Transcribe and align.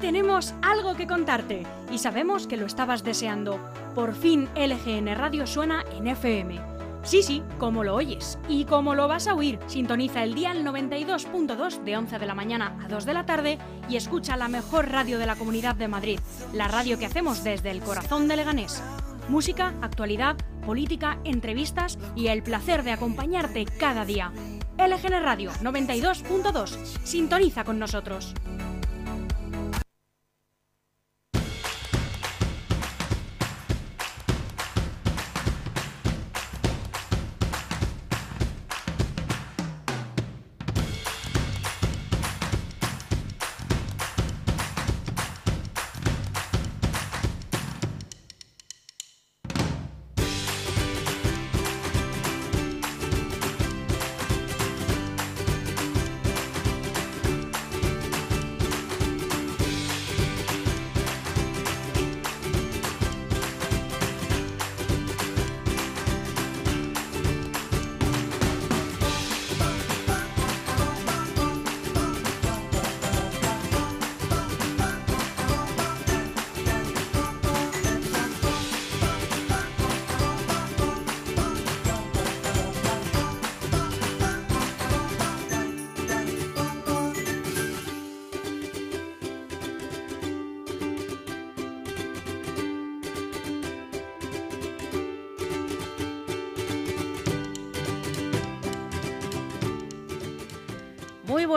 Tenemos 0.00 0.54
algo 0.62 0.94
que 0.94 1.08
contarte 1.08 1.66
y 1.90 1.98
sabemos 1.98 2.46
que 2.46 2.56
lo 2.56 2.66
estabas 2.66 3.02
deseando. 3.02 3.58
Por 3.96 4.14
fin 4.14 4.48
LGN 4.54 5.12
Radio 5.16 5.44
suena 5.44 5.84
en 5.96 6.06
FM. 6.06 6.60
Sí, 7.02 7.22
sí, 7.24 7.42
como 7.58 7.82
lo 7.82 7.96
oyes 7.96 8.38
y 8.48 8.64
como 8.64 8.94
lo 8.94 9.08
vas 9.08 9.26
a 9.26 9.34
oír, 9.34 9.58
sintoniza 9.66 10.22
el 10.22 10.34
día 10.34 10.54
92.2 10.54 11.82
de 11.82 11.96
11 11.96 12.18
de 12.18 12.26
la 12.26 12.34
mañana 12.34 12.78
a 12.84 12.88
2 12.88 13.06
de 13.06 13.14
la 13.14 13.26
tarde 13.26 13.58
y 13.88 13.96
escucha 13.96 14.36
la 14.36 14.46
mejor 14.46 14.88
radio 14.88 15.18
de 15.18 15.26
la 15.26 15.34
Comunidad 15.34 15.74
de 15.74 15.88
Madrid, 15.88 16.20
la 16.52 16.68
radio 16.68 16.96
que 16.98 17.06
hacemos 17.06 17.42
desde 17.42 17.72
el 17.72 17.80
corazón 17.80 18.28
de 18.28 18.36
Leganés. 18.36 18.80
Música, 19.28 19.74
actualidad, 19.82 20.36
política, 20.64 21.18
entrevistas 21.24 21.98
y 22.14 22.28
el 22.28 22.44
placer 22.44 22.84
de 22.84 22.92
acompañarte 22.92 23.64
cada 23.64 24.04
día. 24.04 24.32
LGN 24.78 25.22
Radio 25.24 25.50
92.2. 25.62 26.68
Sintoniza 27.02 27.64
con 27.64 27.80
nosotros. 27.80 28.34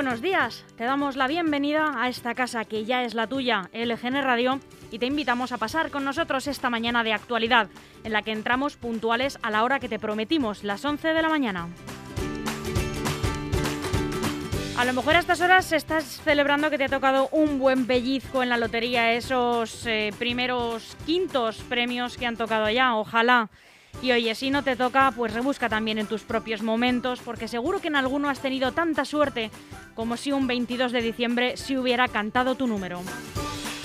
Buenos 0.04 0.22
días, 0.22 0.66
te 0.78 0.84
damos 0.84 1.16
la 1.16 1.28
bienvenida 1.28 1.94
a 1.96 2.10
esta 2.10 2.34
casa 2.34 2.66
que 2.66 2.86
ya 2.86 3.04
es 3.04 3.14
la 3.14 3.28
tuya, 3.28 3.70
LGN 3.72 4.24
Radio, 4.24 4.60
y 4.90 4.98
te 4.98 5.06
invitamos 5.06 5.52
a 5.52 5.60
pasar 5.60 5.92
con 5.92 6.04
nosotros 6.04 6.48
esta 6.48 6.72
mañana 6.72 7.04
de 7.04 7.14
actualidad, 7.14 7.68
en 8.04 8.12
la 8.12 8.24
que 8.24 8.32
entramos 8.32 8.78
puntuales 8.78 9.38
a 9.44 9.52
la 9.52 9.64
hora 9.64 9.80
que 9.80 9.90
te 9.90 10.00
prometimos, 10.00 10.64
las 10.64 10.84
11 10.84 11.10
de 11.10 11.22
la 11.22 11.30
mañana. 11.30 11.68
A 14.76 14.86
lo 14.86 14.94
mejor 14.94 15.18
a 15.18 15.20
estas 15.20 15.40
horas 15.40 15.72
estás 15.72 16.20
celebrando 16.24 16.72
que 16.72 16.80
te 16.80 16.86
ha 16.86 16.90
tocado 16.90 17.30
un 17.32 17.60
buen 17.60 17.86
pellizco 17.86 18.42
en 18.42 18.50
la 18.50 18.58
lotería, 18.58 19.14
esos 19.14 19.86
eh, 19.86 20.12
primeros 20.18 20.98
quintos 21.06 21.58
premios 21.70 22.18
que 22.18 22.26
han 22.26 22.38
tocado 22.38 22.72
ya, 22.72 22.96
ojalá. 22.96 23.52
Y 24.02 24.12
oye, 24.12 24.34
si 24.36 24.50
no 24.50 24.64
te 24.64 24.76
toca, 24.76 25.12
pues 25.16 25.34
rebusca 25.34 25.70
también 25.70 25.98
en 25.98 26.08
tus 26.08 26.24
propios 26.24 26.62
momentos, 26.64 27.20
porque 27.20 27.48
seguro 27.48 27.82
que 27.82 27.88
en 27.88 27.96
alguno 27.96 28.30
has 28.30 28.40
tenido 28.40 28.72
tanta 28.72 29.06
suerte 29.06 29.52
como 29.94 30.18
si 30.18 30.32
un 30.32 30.48
22 30.48 30.92
de 30.92 31.02
diciembre 31.02 31.58
se 31.58 31.78
hubiera 31.78 32.08
cantado 32.08 32.56
tu 32.56 32.68
número. 32.68 33.02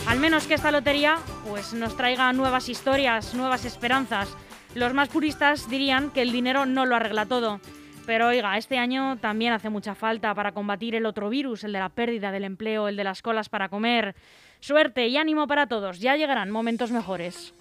Al 0.06 0.20
menos 0.20 0.46
que 0.46 0.54
esta 0.54 0.70
lotería 0.70 1.18
pues 1.48 1.74
nos 1.74 1.96
traiga 1.96 2.32
nuevas 2.32 2.68
historias, 2.68 3.34
nuevas 3.34 3.64
esperanzas. 3.64 4.28
Los 4.74 4.94
más 4.94 5.08
puristas 5.08 5.68
dirían 5.68 6.10
que 6.10 6.22
el 6.22 6.32
dinero 6.32 6.64
no 6.64 6.86
lo 6.86 6.96
arregla 6.96 7.26
todo. 7.26 7.60
Pero 8.06 8.28
oiga, 8.28 8.56
este 8.56 8.78
año 8.78 9.16
también 9.16 9.52
hace 9.52 9.68
mucha 9.68 9.96
falta 9.96 10.32
para 10.32 10.52
combatir 10.52 10.94
el 10.94 11.06
otro 11.06 11.28
virus, 11.28 11.64
el 11.64 11.72
de 11.72 11.80
la 11.80 11.88
pérdida 11.88 12.30
del 12.30 12.44
empleo, 12.44 12.86
el 12.86 12.96
de 12.96 13.02
las 13.02 13.20
colas 13.20 13.48
para 13.48 13.68
comer. 13.68 14.14
Suerte 14.60 15.08
y 15.08 15.16
ánimo 15.16 15.48
para 15.48 15.66
todos, 15.66 15.98
ya 15.98 16.14
llegarán 16.14 16.52
momentos 16.52 16.92
mejores. 16.92 17.52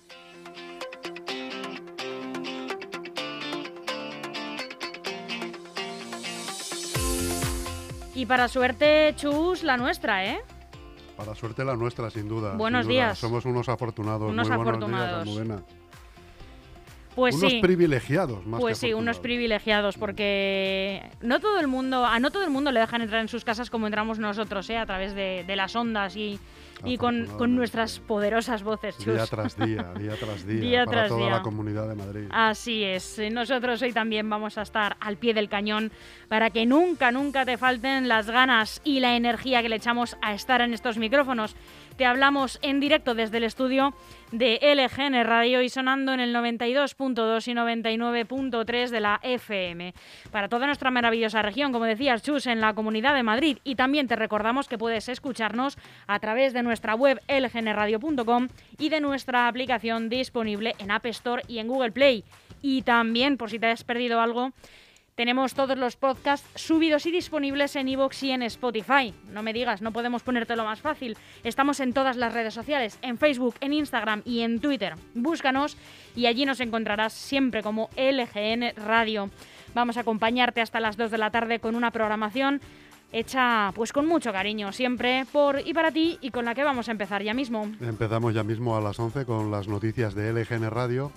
Y 8.16 8.26
para 8.26 8.48
suerte, 8.48 9.14
Chus, 9.18 9.64
la 9.64 9.76
nuestra, 9.78 10.26
¿eh? 10.26 10.40
Para 11.18 11.36
suerte 11.36 11.64
la 11.64 11.76
nuestra, 11.76 12.10
sin 12.10 12.28
duda. 12.28 12.56
Buenos 12.56 12.86
sin 12.86 12.94
duda. 12.94 13.06
días. 13.08 13.20
Somos 13.20 13.46
unos 13.46 13.68
afortunados. 13.70 14.30
Unos 14.30 14.48
Muy 14.50 14.58
afortunados. 14.58 15.26
Buenos 15.26 15.48
días. 15.48 15.62
Pues 17.16 17.36
unos 17.36 17.52
sí. 17.52 17.60
privilegiados, 17.62 18.46
más 18.46 18.60
Pues 18.60 18.80
que 18.80 18.88
sí, 18.88 18.94
unos 18.94 19.20
privilegiados, 19.20 19.98
porque 19.98 21.02
no 21.22 21.40
todo 21.40 21.60
el 21.60 21.68
mundo, 21.68 22.06
a 22.06 22.20
no 22.20 22.30
todo 22.32 22.44
el 22.44 22.50
mundo 22.50 22.72
le 22.72 22.80
dejan 22.82 23.02
entrar 23.02 23.22
en 23.22 23.28
sus 23.30 23.46
casas 23.46 23.70
como 23.70 23.88
entramos 23.88 24.20
nosotros, 24.20 24.70
¿eh? 24.70 24.78
a 24.78 24.86
través 24.86 25.16
de, 25.16 25.46
de 25.48 25.56
las 25.56 25.76
ondas 25.76 26.16
y, 26.18 26.40
y 26.84 26.98
con, 26.98 27.26
con 27.38 27.56
nuestras 27.56 28.00
poderosas 28.00 28.64
voces, 28.64 28.98
Chus. 28.98 29.14
Día 29.14 29.28
tras 29.28 29.56
día, 29.58 29.94
día 29.98 30.16
tras 30.20 30.46
día. 30.46 30.60
Día 30.60 30.86
para 30.86 30.98
tras 30.98 31.10
toda 31.10 31.22
día. 31.22 31.30
la 31.38 31.42
comunidad 31.42 31.88
de 31.88 31.96
Madrid. 31.96 32.26
Así 32.32 32.84
es, 32.84 33.22
nosotros 33.32 33.82
hoy 33.82 33.94
también 33.94 34.30
vamos 34.30 34.58
a 34.58 34.64
estar 34.64 34.98
al 35.00 35.16
pie 35.16 35.34
del 35.34 35.48
cañón 35.48 35.92
para 36.28 36.50
que 36.50 36.66
nunca, 36.66 37.12
nunca 37.12 37.46
te 37.46 37.58
falten 37.58 38.10
las 38.10 38.30
ganas 38.30 38.82
y 38.84 39.00
la 39.00 39.16
energía 39.16 39.62
que 39.62 39.70
le 39.70 39.78
echamos 39.78 40.18
a 40.22 40.34
estar 40.34 40.60
en 40.60 40.74
estos 40.74 40.98
micrófonos. 40.98 41.56
Te 41.98 42.06
hablamos 42.06 42.60
en 42.62 42.82
directo 42.82 43.16
desde 43.16 43.38
el 43.38 43.46
estudio 43.46 43.94
de 44.34 44.60
LGN 44.62 45.24
Radio 45.24 45.62
y 45.62 45.70
sonando 45.70 46.14
en 46.14 46.20
el 46.20 46.36
92.2 46.36 47.48
y 47.48 47.54
99.3 47.54 48.90
de 48.90 49.00
la 49.00 49.22
FM. 49.24 49.94
Para 50.30 50.50
toda 50.50 50.66
nuestra 50.66 50.92
maravillosa 50.92 51.42
región, 51.42 51.72
como 51.72 51.86
decías, 51.86 52.22
Chus, 52.22 52.48
en 52.48 52.60
la 52.60 52.74
Comunidad 52.74 53.16
de 53.16 53.24
Madrid. 53.24 53.60
Y 53.64 53.76
también 53.76 54.10
te 54.10 54.18
recordamos 54.18 54.68
que 54.68 54.78
puedes 54.78 55.08
escucharnos 55.08 55.78
a 56.06 56.20
través 56.20 56.52
de 56.52 56.64
nuestra 56.64 56.96
web 56.96 57.22
lgnradio.com 57.30 58.50
y 58.78 58.90
de 58.90 59.00
nuestra 59.00 59.48
aplicación 59.48 60.10
disponible 60.10 60.76
en 60.80 60.92
App 60.92 61.06
Store 61.06 61.44
y 61.48 61.60
en 61.60 61.70
Google 61.70 61.94
Play. 61.94 62.26
Y 62.62 62.82
también, 62.82 63.38
por 63.38 63.50
si 63.50 63.58
te 63.58 63.68
has 63.68 63.86
perdido 63.86 64.20
algo, 64.20 64.52
tenemos 65.16 65.54
todos 65.54 65.78
los 65.78 65.96
podcasts 65.96 66.48
subidos 66.56 67.06
y 67.06 67.12
disponibles 67.12 67.76
en 67.76 67.88
iVoox 67.88 68.24
y 68.24 68.32
en 68.32 68.44
Spotify. 68.44 69.14
No 69.32 69.44
me 69.44 69.54
digas, 69.54 69.82
no 69.82 69.92
podemos 69.92 70.24
ponértelo 70.24 70.66
más 70.66 70.82
fácil. 70.82 71.18
Estamos 71.44 71.80
en 71.80 71.94
todas 71.94 72.18
las 72.18 72.34
redes 72.34 72.54
sociales, 72.54 73.00
en 73.02 73.18
Facebook, 73.18 73.56
en 73.62 73.74
Instagram 73.74 74.22
y 74.26 74.42
en 74.42 74.60
Twitter. 74.60 74.96
Búscanos 75.14 75.78
y 76.16 76.26
allí 76.26 76.46
nos 76.46 76.60
encontrarás 76.60 77.14
siempre 77.14 77.64
como 77.64 77.90
LGN 77.96 78.76
Radio. 78.76 79.30
Vamos 79.74 79.98
a 79.98 80.02
acompañarte 80.02 80.62
hasta 80.62 80.80
las 80.80 80.98
2 80.98 81.12
de 81.12 81.18
la 81.18 81.32
tarde 81.32 81.60
con 81.60 81.76
una 81.76 81.92
programación 81.92 82.62
hecha 83.12 83.72
pues 83.76 83.94
con 83.94 84.08
mucho 84.08 84.34
cariño, 84.34 84.74
siempre 84.74 85.26
por 85.32 85.66
y 85.66 85.74
para 85.74 85.92
ti 85.92 86.18
y 86.20 86.32
con 86.32 86.44
la 86.44 86.54
que 86.54 86.66
vamos 86.66 86.90
a 86.90 86.92
empezar 86.92 87.24
ya 87.24 87.34
mismo. 87.34 87.72
Empezamos 87.80 88.34
ya 88.34 88.44
mismo 88.44 88.76
a 88.76 88.82
las 88.82 89.00
11 89.00 89.26
con 89.26 89.52
las 89.52 89.70
noticias 89.70 90.16
de 90.16 90.34
LGN 90.34 90.70
Radio 90.70 91.14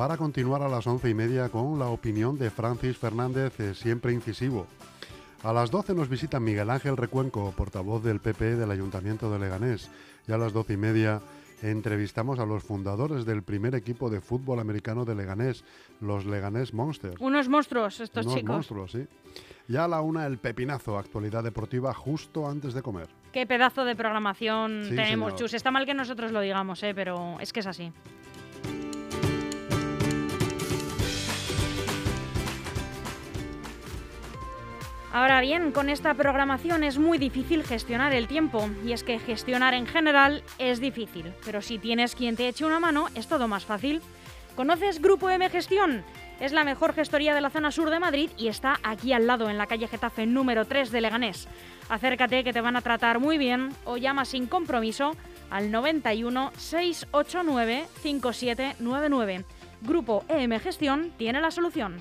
para 0.00 0.16
continuar 0.16 0.62
a 0.62 0.68
las 0.70 0.86
11 0.86 1.10
y 1.10 1.12
media 1.12 1.50
con 1.50 1.78
la 1.78 1.88
opinión 1.88 2.38
de 2.38 2.48
Francis 2.48 2.96
Fernández, 2.96 3.60
eh, 3.60 3.74
siempre 3.74 4.14
incisivo. 4.14 4.66
A 5.42 5.52
las 5.52 5.70
12 5.70 5.92
nos 5.92 6.08
visita 6.08 6.40
Miguel 6.40 6.70
Ángel 6.70 6.96
Recuenco, 6.96 7.52
portavoz 7.54 8.02
del 8.02 8.18
PP 8.18 8.56
del 8.56 8.70
Ayuntamiento 8.70 9.30
de 9.30 9.38
Leganés. 9.38 9.90
Y 10.26 10.32
a 10.32 10.38
las 10.38 10.54
12 10.54 10.72
y 10.72 10.76
media 10.78 11.20
entrevistamos 11.60 12.38
a 12.38 12.46
los 12.46 12.62
fundadores 12.62 13.26
del 13.26 13.42
primer 13.42 13.74
equipo 13.74 14.08
de 14.08 14.22
fútbol 14.22 14.60
americano 14.60 15.04
de 15.04 15.16
Leganés, 15.16 15.64
los 16.00 16.24
Leganés 16.24 16.72
Monsters. 16.72 17.20
Unos 17.20 17.50
monstruos 17.50 18.00
estos 18.00 18.24
Unos 18.24 18.38
chicos. 18.38 18.54
monstruos, 18.54 18.92
sí. 18.92 19.06
Y 19.68 19.76
a 19.76 19.86
la 19.86 20.00
una 20.00 20.24
el 20.24 20.38
pepinazo, 20.38 20.96
actualidad 20.98 21.44
deportiva 21.44 21.92
justo 21.92 22.48
antes 22.48 22.72
de 22.72 22.80
comer. 22.80 23.08
Qué 23.32 23.46
pedazo 23.46 23.84
de 23.84 23.94
programación 23.94 24.84
Sí, 24.84 24.96
tenemos, 24.96 25.32
señor. 25.32 25.38
Chus. 25.40 25.52
Está 25.52 25.70
mal 25.70 25.84
que 25.84 25.92
nosotros 25.92 26.32
lo 26.32 26.40
digamos, 26.40 26.82
¿eh? 26.84 26.94
pero 26.94 27.38
es 27.38 27.52
que 27.52 27.60
es 27.60 27.66
así. 27.66 27.92
Ahora 35.12 35.40
bien, 35.40 35.72
con 35.72 35.90
esta 35.90 36.14
programación 36.14 36.84
es 36.84 36.98
muy 36.98 37.18
difícil 37.18 37.64
gestionar 37.64 38.12
el 38.12 38.28
tiempo, 38.28 38.70
y 38.84 38.92
es 38.92 39.02
que 39.02 39.18
gestionar 39.18 39.74
en 39.74 39.86
general 39.86 40.44
es 40.58 40.80
difícil, 40.80 41.32
pero 41.44 41.62
si 41.62 41.78
tienes 41.78 42.14
quien 42.14 42.36
te 42.36 42.46
eche 42.46 42.64
una 42.64 42.78
mano 42.78 43.08
es 43.16 43.26
todo 43.26 43.48
más 43.48 43.64
fácil. 43.64 44.00
¿Conoces 44.54 45.02
Grupo 45.02 45.28
M 45.28 45.48
Gestión? 45.50 46.04
Es 46.38 46.52
la 46.52 46.62
mejor 46.62 46.94
gestoría 46.94 47.34
de 47.34 47.40
la 47.40 47.50
zona 47.50 47.72
sur 47.72 47.90
de 47.90 47.98
Madrid 47.98 48.30
y 48.36 48.48
está 48.48 48.78
aquí 48.84 49.12
al 49.12 49.26
lado, 49.26 49.50
en 49.50 49.58
la 49.58 49.66
calle 49.66 49.88
Getafe 49.88 50.26
número 50.26 50.64
3 50.64 50.92
de 50.92 51.00
Leganés. 51.00 51.48
Acércate 51.88 52.44
que 52.44 52.52
te 52.52 52.60
van 52.60 52.76
a 52.76 52.80
tratar 52.80 53.18
muy 53.18 53.36
bien 53.36 53.70
o 53.84 53.96
llama 53.96 54.24
sin 54.24 54.46
compromiso 54.46 55.16
al 55.50 55.72
91 55.72 56.52
689 56.56 57.84
5799. 58.00 59.44
Grupo 59.82 60.24
EM 60.28 60.60
Gestión 60.60 61.12
tiene 61.18 61.40
la 61.40 61.50
solución. 61.50 61.96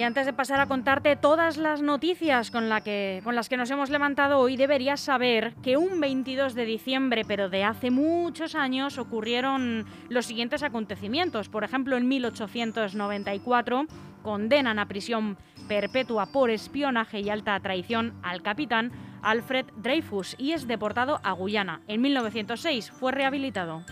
Y 0.00 0.02
antes 0.02 0.24
de 0.24 0.32
pasar 0.32 0.60
a 0.60 0.66
contarte 0.66 1.14
todas 1.14 1.58
las 1.58 1.82
noticias 1.82 2.50
con, 2.50 2.70
las 2.70 2.80
que 2.82 3.56
nos 3.58 3.70
hemos 3.70 3.90
levantado 3.90 4.38
hoy, 4.38 4.56
deberías 4.56 4.98
saber 4.98 5.52
que 5.62 5.76
un 5.76 6.00
22 6.00 6.54
de 6.54 6.64
diciembre, 6.64 7.22
pero 7.28 7.50
de 7.50 7.64
hace 7.64 7.90
muchos 7.90 8.54
años, 8.54 8.96
ocurrieron 8.96 9.84
los 10.08 10.24
siguientes 10.24 10.62
acontecimientos. 10.62 11.50
Por 11.50 11.64
ejemplo, 11.64 11.98
en 11.98 12.08
1894 12.08 13.84
condenan 14.22 14.78
a 14.78 14.88
prisión 14.88 15.36
perpetua 15.68 16.32
por 16.32 16.48
espionaje 16.48 17.20
y 17.20 17.28
alta 17.28 17.60
traición 17.60 18.14
al 18.22 18.40
capitán 18.40 18.92
Alfred 19.20 19.66
Dreyfus 19.76 20.34
y 20.38 20.52
es 20.52 20.66
deportado 20.66 21.20
a 21.22 21.32
Guyana. 21.32 21.82
En 21.88 22.00
1906 22.00 22.90
fue 22.90 23.12
rehabilitado. 23.12 23.84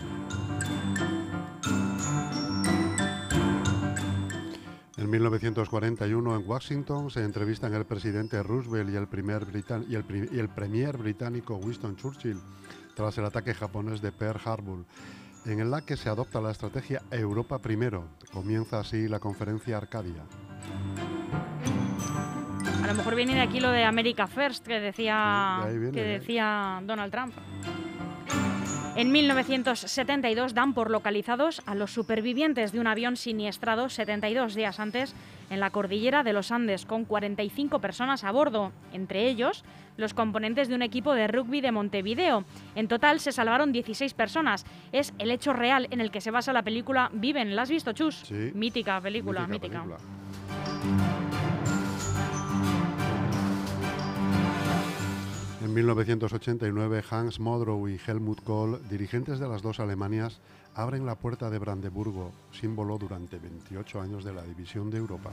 En 5.09 5.13
1941 5.13 6.35
en 6.35 6.47
Washington 6.47 7.09
se 7.09 7.23
entrevistan 7.23 7.73
el 7.73 7.83
presidente 7.83 8.43
Roosevelt 8.43 8.91
y 8.91 8.95
el, 8.95 9.07
primer 9.07 9.47
y 9.89 9.95
el, 9.95 10.29
y 10.31 10.37
el 10.37 10.49
premier 10.49 10.97
británico 10.97 11.55
Winston 11.55 11.95
Churchill 11.95 12.39
tras 12.93 13.17
el 13.17 13.25
ataque 13.25 13.55
japonés 13.55 14.03
de 14.03 14.11
Pearl 14.11 14.39
Harbor, 14.45 14.85
en 15.47 15.71
la 15.71 15.81
que 15.81 15.97
se 15.97 16.09
adopta 16.09 16.39
la 16.39 16.51
estrategia 16.51 17.01
Europa 17.09 17.57
primero. 17.57 18.07
Comienza 18.31 18.81
así 18.81 19.07
la 19.07 19.19
conferencia 19.19 19.77
Arcadia. 19.77 20.25
A 22.83 22.87
lo 22.87 22.93
mejor 22.93 23.15
viene 23.15 23.33
de 23.33 23.41
aquí 23.41 23.59
lo 23.59 23.71
de 23.71 23.85
America 23.85 24.27
First 24.27 24.67
que 24.67 24.79
decía, 24.79 25.67
que 25.91 26.03
decía 26.03 26.83
Donald 26.85 27.11
Trump. 27.11 27.33
En 28.99 29.13
1972 29.13 30.53
dan 30.53 30.73
por 30.73 30.91
localizados 30.91 31.61
a 31.65 31.73
los 31.73 31.93
supervivientes 31.93 32.73
de 32.73 32.81
un 32.81 32.87
avión 32.87 33.15
siniestrado 33.15 33.87
72 33.87 34.55
días 34.55 34.77
antes 34.81 35.15
en 35.49 35.61
la 35.61 35.69
cordillera 35.69 36.21
de 36.23 36.33
los 36.33 36.51
Andes, 36.51 36.85
con 36.85 37.05
45 37.05 37.79
personas 37.79 38.25
a 38.25 38.31
bordo, 38.33 38.73
entre 38.91 39.29
ellos 39.29 39.63
los 39.95 40.13
componentes 40.13 40.67
de 40.67 40.75
un 40.75 40.81
equipo 40.81 41.13
de 41.13 41.29
rugby 41.29 41.61
de 41.61 41.71
Montevideo. 41.71 42.43
En 42.75 42.89
total 42.89 43.21
se 43.21 43.31
salvaron 43.31 43.71
16 43.71 44.13
personas. 44.15 44.65
Es 44.91 45.13
el 45.17 45.31
hecho 45.31 45.53
real 45.53 45.87
en 45.91 46.01
el 46.01 46.11
que 46.11 46.19
se 46.19 46.31
basa 46.31 46.51
la 46.51 46.63
película 46.63 47.09
Viven. 47.13 47.55
¿La 47.55 47.61
has 47.61 47.69
visto, 47.69 47.93
Chus? 47.93 48.23
Sí. 48.25 48.51
Mítica 48.53 48.99
película, 48.99 49.47
mítica. 49.47 49.81
Película. 49.81 51.08
En 55.61 55.73
1989, 55.73 57.03
Hans 57.09 57.39
Modrow 57.41 57.89
y 57.89 57.99
Helmut 58.07 58.41
Kohl, 58.43 58.79
dirigentes 58.89 59.39
de 59.39 59.47
las 59.47 59.61
dos 59.61 59.81
Alemanias, 59.81 60.39
abren 60.73 61.05
la 61.05 61.15
puerta 61.15 61.49
de 61.49 61.59
Brandeburgo, 61.59 62.31
símbolo 62.51 62.97
durante 62.97 63.37
28 63.39 63.99
años 63.99 64.23
de 64.23 64.33
la 64.33 64.43
división 64.43 64.89
de 64.89 64.97
Europa. 64.99 65.31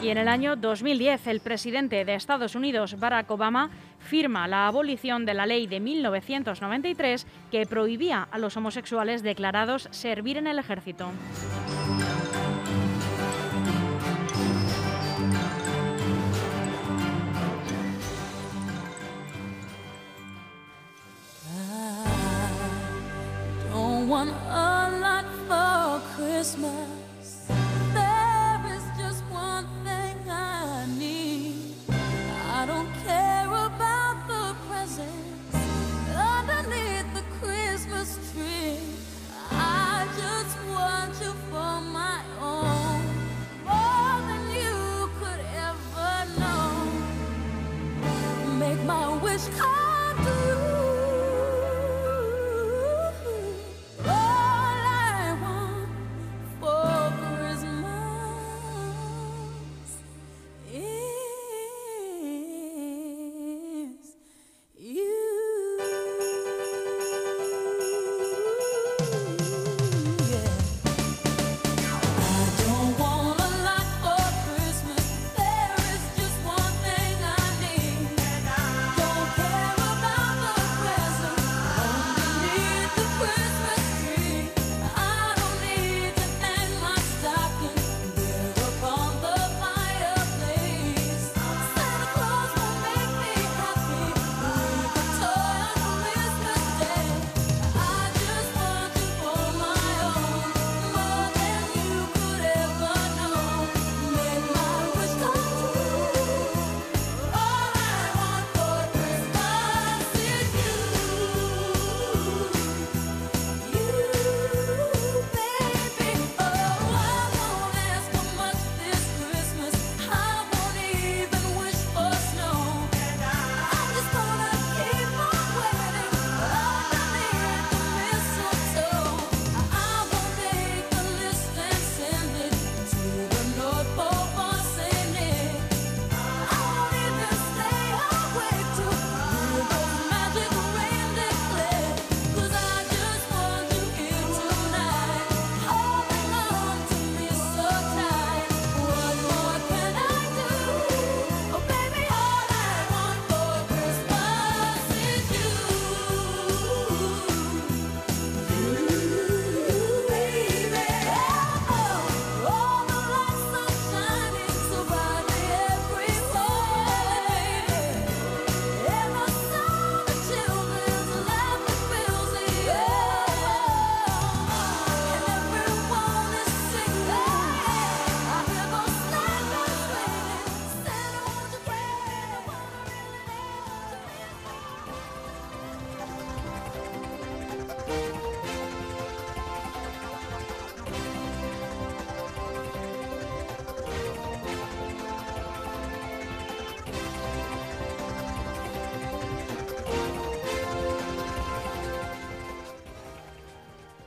Y 0.00 0.10
en 0.10 0.18
el 0.18 0.28
año 0.28 0.54
2010, 0.54 1.26
el 1.26 1.40
presidente 1.40 2.04
de 2.04 2.14
Estados 2.14 2.54
Unidos, 2.54 3.00
Barack 3.00 3.30
Obama, 3.30 3.70
firma 3.98 4.46
la 4.46 4.68
abolición 4.68 5.24
de 5.24 5.34
la 5.34 5.46
ley 5.46 5.66
de 5.66 5.80
1993 5.80 7.26
que 7.50 7.66
prohibía 7.66 8.28
a 8.30 8.38
los 8.38 8.56
homosexuales 8.56 9.22
declarados 9.22 9.88
servir 9.90 10.36
en 10.36 10.46
el 10.46 10.58
ejército. 10.58 11.10
Christmas. 26.44 27.03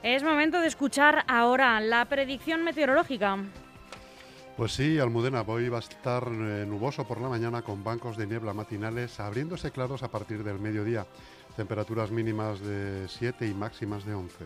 Es 0.08 0.24
momento 0.24 0.62
de 0.62 0.68
escuchar 0.68 1.26
ahora 1.28 1.82
la 1.82 2.06
predicción 2.06 2.64
meteorológica. 2.64 3.40
Pues 4.56 4.72
sí, 4.72 4.98
Almudena, 5.00 5.42
hoy 5.46 5.68
va 5.68 5.80
a 5.80 5.82
estar 5.82 6.24
eh, 6.26 6.66
nuboso 6.66 7.06
por 7.06 7.20
la 7.20 7.28
mañana 7.28 7.62
con 7.62 7.84
bancos 7.84 8.16
de 8.16 8.26
niebla 8.26 8.54
matinales 8.54 9.20
abriéndose 9.20 9.70
claros 9.72 10.04
a 10.04 10.08
partir 10.10 10.46
del 10.46 10.60
mediodía. 10.60 11.06
Temperaturas 11.58 12.10
mínimas 12.10 12.62
de 12.62 13.06
7 13.10 13.48
y 13.48 13.54
máximas 13.54 14.06
de 14.06 14.14
11. 14.14 14.46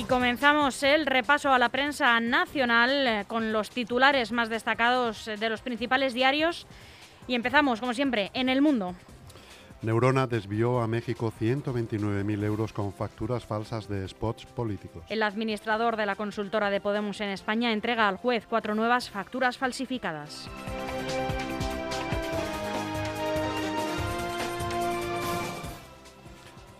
Y 0.00 0.04
comenzamos 0.04 0.82
el 0.82 1.04
repaso 1.04 1.52
a 1.52 1.58
la 1.58 1.68
prensa 1.68 2.18
nacional 2.20 3.06
eh, 3.06 3.24
con 3.28 3.52
los 3.52 3.68
titulares 3.68 4.32
más 4.32 4.48
destacados 4.48 5.26
de 5.26 5.50
los 5.50 5.60
principales 5.60 6.14
diarios. 6.14 6.66
Y 7.28 7.34
empezamos, 7.34 7.80
como 7.80 7.92
siempre, 7.92 8.30
en 8.32 8.48
el 8.48 8.62
mundo. 8.62 8.94
Neurona 9.82 10.26
desvió 10.26 10.80
a 10.80 10.86
México 10.86 11.30
129.000 11.38 12.44
euros 12.44 12.72
con 12.72 12.94
facturas 12.94 13.44
falsas 13.44 13.90
de 13.90 14.08
spots 14.08 14.46
políticos. 14.46 15.04
El 15.10 15.22
administrador 15.22 15.98
de 15.98 16.06
la 16.06 16.16
consultora 16.16 16.70
de 16.70 16.80
Podemos 16.80 17.20
en 17.20 17.28
España 17.28 17.70
entrega 17.70 18.08
al 18.08 18.16
juez 18.16 18.46
cuatro 18.48 18.74
nuevas 18.74 19.10
facturas 19.10 19.58
falsificadas. 19.58 20.48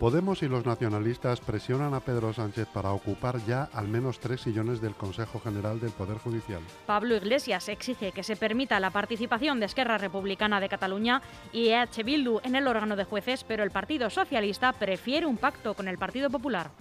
Podemos 0.01 0.41
y 0.41 0.47
los 0.47 0.65
nacionalistas 0.65 1.41
presionan 1.41 1.93
a 1.93 1.99
Pedro 1.99 2.33
Sánchez 2.33 2.67
para 2.73 2.91
ocupar 2.91 3.37
ya 3.45 3.69
al 3.71 3.87
menos 3.87 4.19
tres 4.19 4.41
sillones 4.41 4.81
del 4.81 4.95
Consejo 4.95 5.39
General 5.39 5.79
del 5.79 5.91
Poder 5.91 6.17
Judicial. 6.17 6.59
Pablo 6.87 7.15
Iglesias 7.15 7.69
exige 7.69 8.11
que 8.11 8.23
se 8.23 8.35
permita 8.35 8.79
la 8.79 8.89
participación 8.89 9.59
de 9.59 9.67
Esquerra 9.67 9.99
Republicana 9.99 10.59
de 10.59 10.69
Cataluña 10.69 11.21
y 11.53 11.67
EH 11.67 12.01
Bildu 12.03 12.39
en 12.43 12.55
el 12.55 12.67
órgano 12.67 12.95
de 12.95 13.03
jueces, 13.03 13.43
pero 13.43 13.61
el 13.61 13.69
Partido 13.69 14.09
Socialista 14.09 14.73
prefiere 14.73 15.27
un 15.27 15.37
pacto 15.37 15.75
con 15.75 15.87
el 15.87 15.99
Partido 15.99 16.31
Popular. 16.31 16.71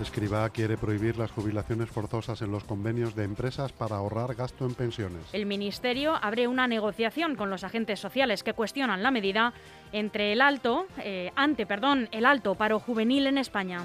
Escribá 0.00 0.48
quiere 0.50 0.76
prohibir 0.76 1.18
las 1.18 1.32
jubilaciones 1.32 1.90
forzosas 1.90 2.40
en 2.42 2.52
los 2.52 2.62
convenios 2.62 3.16
de 3.16 3.24
empresas 3.24 3.72
para 3.72 3.96
ahorrar 3.96 4.34
gasto 4.36 4.64
en 4.64 4.74
pensiones. 4.74 5.22
El 5.32 5.46
Ministerio 5.46 6.14
abre 6.22 6.46
una 6.46 6.68
negociación 6.68 7.34
con 7.34 7.50
los 7.50 7.64
agentes 7.64 7.98
sociales 7.98 8.44
que 8.44 8.54
cuestionan 8.54 9.02
la 9.02 9.10
medida 9.10 9.52
entre 9.92 10.32
el 10.32 10.40
alto, 10.40 10.86
eh, 10.98 11.32
ante 11.34 11.66
perdón, 11.66 12.08
el 12.12 12.26
alto 12.26 12.54
paro 12.54 12.78
juvenil 12.78 13.26
en 13.26 13.38
España. 13.38 13.80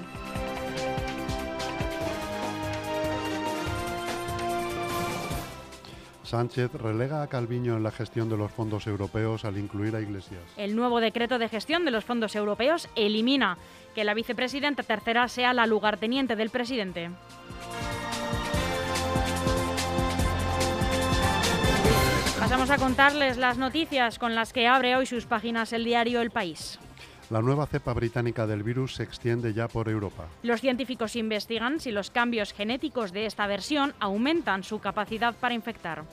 Sánchez 6.24 6.72
relega 6.72 7.22
a 7.22 7.26
Calviño 7.26 7.76
en 7.76 7.82
la 7.82 7.90
gestión 7.90 8.28
de 8.28 8.36
los 8.36 8.50
fondos 8.50 8.86
europeos 8.86 9.44
al 9.44 9.58
incluir 9.58 9.94
a 9.94 10.00
Iglesias. 10.00 10.42
El 10.56 10.74
nuevo 10.74 11.00
decreto 11.00 11.38
de 11.38 11.48
gestión 11.48 11.84
de 11.84 11.90
los 11.90 12.04
fondos 12.04 12.34
europeos 12.34 12.88
elimina 12.96 13.58
que 13.94 14.04
la 14.04 14.14
vicepresidenta 14.14 14.82
tercera 14.82 15.28
sea 15.28 15.52
la 15.52 15.66
lugarteniente 15.66 16.34
del 16.34 16.50
presidente. 16.50 17.10
Pasamos 22.38 22.70
a 22.70 22.78
contarles 22.78 23.36
las 23.36 23.58
noticias 23.58 24.18
con 24.18 24.34
las 24.34 24.52
que 24.52 24.66
abre 24.66 24.96
hoy 24.96 25.06
sus 25.06 25.26
páginas 25.26 25.72
el 25.72 25.84
diario 25.84 26.20
El 26.20 26.30
País. 26.30 26.78
La 27.30 27.40
nueva 27.40 27.66
cepa 27.66 27.94
británica 27.94 28.46
del 28.46 28.62
virus 28.62 28.96
se 28.96 29.02
extiende 29.02 29.54
ya 29.54 29.66
por 29.66 29.88
Europa. 29.88 30.26
Los 30.42 30.60
científicos 30.60 31.16
investigan 31.16 31.80
si 31.80 31.90
los 31.90 32.10
cambios 32.10 32.52
genéticos 32.52 33.12
de 33.12 33.26
esta 33.26 33.46
versión 33.46 33.94
aumentan 33.98 34.62
su 34.62 34.78
capacidad 34.78 35.34
para 35.34 35.54
infectar. 35.54 36.04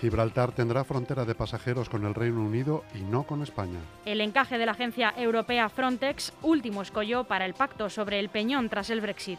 Gibraltar 0.00 0.50
tendrá 0.50 0.82
frontera 0.82 1.24
de 1.24 1.36
pasajeros 1.36 1.88
con 1.88 2.04
el 2.04 2.14
Reino 2.16 2.40
Unido 2.40 2.82
y 2.92 3.02
no 3.02 3.22
con 3.22 3.40
España. 3.40 3.78
El 4.04 4.20
encaje 4.20 4.58
de 4.58 4.66
la 4.66 4.72
agencia 4.72 5.14
europea 5.16 5.68
Frontex, 5.68 6.32
último 6.42 6.82
escollo 6.82 7.22
para 7.22 7.46
el 7.46 7.54
pacto 7.54 7.88
sobre 7.88 8.18
el 8.18 8.28
peñón 8.28 8.68
tras 8.68 8.90
el 8.90 9.00
Brexit. 9.00 9.38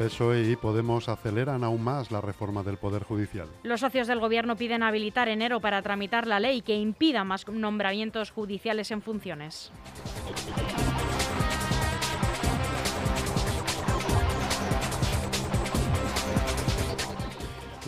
PSOE 0.00 0.50
y 0.50 0.56
Podemos 0.56 1.10
aceleran 1.10 1.62
aún 1.62 1.84
más 1.84 2.10
la 2.10 2.22
reforma 2.22 2.62
del 2.62 2.78
Poder 2.78 3.02
Judicial. 3.04 3.48
Los 3.62 3.80
socios 3.80 4.06
del 4.06 4.18
gobierno 4.18 4.56
piden 4.56 4.82
habilitar 4.82 5.28
enero 5.28 5.60
para 5.60 5.82
tramitar 5.82 6.26
la 6.26 6.40
ley 6.40 6.62
que 6.62 6.74
impida 6.74 7.22
más 7.22 7.46
nombramientos 7.46 8.30
judiciales 8.30 8.90
en 8.92 9.02
funciones. 9.02 9.70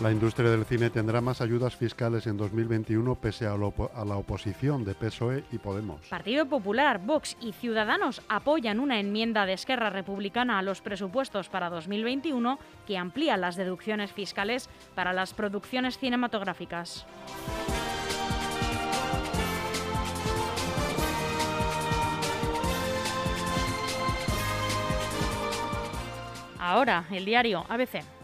La 0.01 0.11
industria 0.11 0.49
del 0.49 0.65
cine 0.65 0.89
tendrá 0.89 1.21
más 1.21 1.39
ayudas 1.39 1.75
fiscales 1.75 2.25
en 2.25 2.35
2021 2.35 3.13
pese 3.13 3.45
a, 3.45 3.55
la 3.55 4.17
oposición 4.17 4.83
de 4.83 4.95
PSOE 4.95 5.43
y 5.51 5.59
Podemos. 5.59 6.01
Partido 6.09 6.47
Popular, 6.47 6.99
Vox 6.99 7.37
y 7.39 7.51
Ciudadanos 7.51 8.21
apoyan 8.27 8.79
una 8.79 8.99
enmienda 8.99 9.45
de 9.45 9.53
Esquerra 9.53 9.91
Republicana 9.91 10.57
a 10.57 10.63
los 10.63 10.81
presupuestos 10.81 11.47
para 11.47 11.69
2021 11.69 12.57
que 12.87 12.97
amplía 12.97 13.37
las 13.37 13.55
deducciones 13.55 14.11
fiscales 14.11 14.67
para 14.95 15.13
las 15.13 15.35
producciones 15.35 15.99
cinematográficas. 15.99 17.05
Ahora, 26.59 27.05
el 27.11 27.25
diario 27.25 27.63
ABC. 27.69 28.22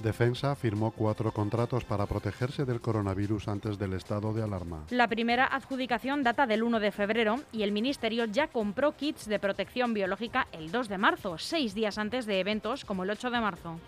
Defensa 0.00 0.54
firmó 0.54 0.90
cuatro 0.90 1.32
contratos 1.32 1.84
para 1.84 2.06
protegerse 2.06 2.64
del 2.64 2.80
coronavirus 2.80 3.48
antes 3.48 3.78
del 3.78 3.94
estado 3.94 4.32
de 4.32 4.42
alarma. 4.42 4.84
La 4.90 5.08
primera 5.08 5.46
adjudicación 5.46 6.22
data 6.22 6.46
del 6.46 6.62
1 6.62 6.80
de 6.80 6.92
febrero 6.92 7.36
y 7.52 7.62
el 7.62 7.72
Ministerio 7.72 8.24
ya 8.26 8.48
compró 8.48 8.96
kits 8.96 9.26
de 9.26 9.38
protección 9.38 9.94
biológica 9.94 10.48
el 10.52 10.70
2 10.70 10.88
de 10.88 10.98
marzo, 10.98 11.38
seis 11.38 11.74
días 11.74 11.98
antes 11.98 12.26
de 12.26 12.40
eventos 12.40 12.84
como 12.84 13.04
el 13.04 13.10
8 13.10 13.30
de 13.30 13.40
marzo. 13.40 13.80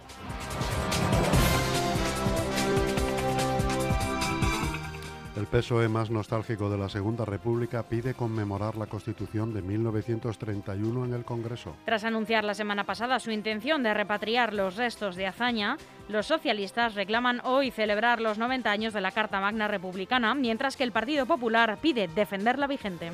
El 5.36 5.44
PSOE 5.44 5.90
más 5.90 6.10
nostálgico 6.10 6.70
de 6.70 6.78
la 6.78 6.88
Segunda 6.88 7.26
República 7.26 7.82
pide 7.82 8.14
conmemorar 8.14 8.74
la 8.76 8.86
Constitución 8.86 9.52
de 9.52 9.60
1931 9.60 11.04
en 11.04 11.12
el 11.12 11.26
Congreso. 11.26 11.76
Tras 11.84 12.04
anunciar 12.04 12.42
la 12.42 12.54
semana 12.54 12.84
pasada 12.84 13.20
su 13.20 13.30
intención 13.30 13.82
de 13.82 13.92
repatriar 13.92 14.54
los 14.54 14.76
restos 14.76 15.14
de 15.14 15.26
hazaña, 15.26 15.76
los 16.08 16.24
socialistas 16.24 16.94
reclaman 16.94 17.42
hoy 17.44 17.70
celebrar 17.70 18.22
los 18.22 18.38
90 18.38 18.70
años 18.70 18.94
de 18.94 19.02
la 19.02 19.10
Carta 19.10 19.38
Magna 19.38 19.68
Republicana, 19.68 20.34
mientras 20.34 20.74
que 20.74 20.84
el 20.84 20.92
Partido 20.92 21.26
Popular 21.26 21.76
pide 21.82 22.08
defender 22.08 22.58
la 22.58 22.66
vigente. 22.66 23.10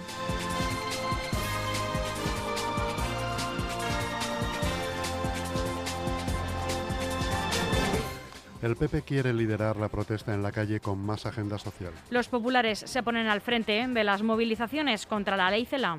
El 8.63 8.77
PP 8.77 9.03
quiere 9.03 9.33
liderar 9.33 9.77
la 9.77 9.89
protesta 9.89 10.33
en 10.33 10.41
la 10.41 10.53
calle 10.53 10.79
con 10.79 11.05
más 11.05 11.27
agenda 11.27 11.59
social. 11.59 11.93
Los 12.11 12.29
populares 12.29 12.79
se 12.79 13.03
ponen 13.03 13.27
al 13.27 13.41
frente 13.41 13.85
de 13.89 14.05
las 14.05 14.23
movilizaciones 14.23 15.05
contra 15.05 15.37
la 15.37 15.51
ley 15.51 15.67
CELA. 15.67 15.99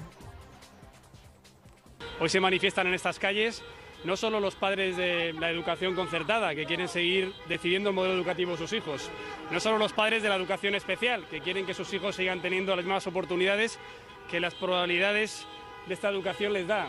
Hoy 2.22 2.30
se 2.30 2.40
manifiestan 2.40 2.88
en 2.88 2.94
estas 2.94 3.20
calles 3.20 3.62
no 4.06 4.16
solo 4.16 4.40
los 4.40 4.56
padres 4.56 4.96
de 4.96 5.34
la 5.34 5.50
educación 5.50 5.94
concertada, 5.94 6.56
que 6.56 6.66
quieren 6.66 6.88
seguir 6.88 7.34
decidiendo 7.50 7.90
el 7.90 7.96
modelo 7.96 8.14
educativo 8.14 8.52
de 8.52 8.58
sus 8.58 8.72
hijos, 8.72 9.10
no 9.52 9.60
solo 9.60 9.78
los 9.78 9.92
padres 9.92 10.24
de 10.24 10.30
la 10.30 10.36
educación 10.36 10.74
especial, 10.76 11.26
que 11.30 11.42
quieren 11.42 11.66
que 11.66 11.74
sus 11.74 11.94
hijos 11.94 12.16
sigan 12.16 12.42
teniendo 12.42 12.76
las 12.76 12.86
mismas 12.86 13.08
oportunidades 13.08 13.78
que 14.30 14.40
las 14.40 14.56
probabilidades 14.56 15.46
de 15.88 15.94
esta 15.94 16.10
educación 16.10 16.54
les 16.54 16.68
da, 16.68 16.88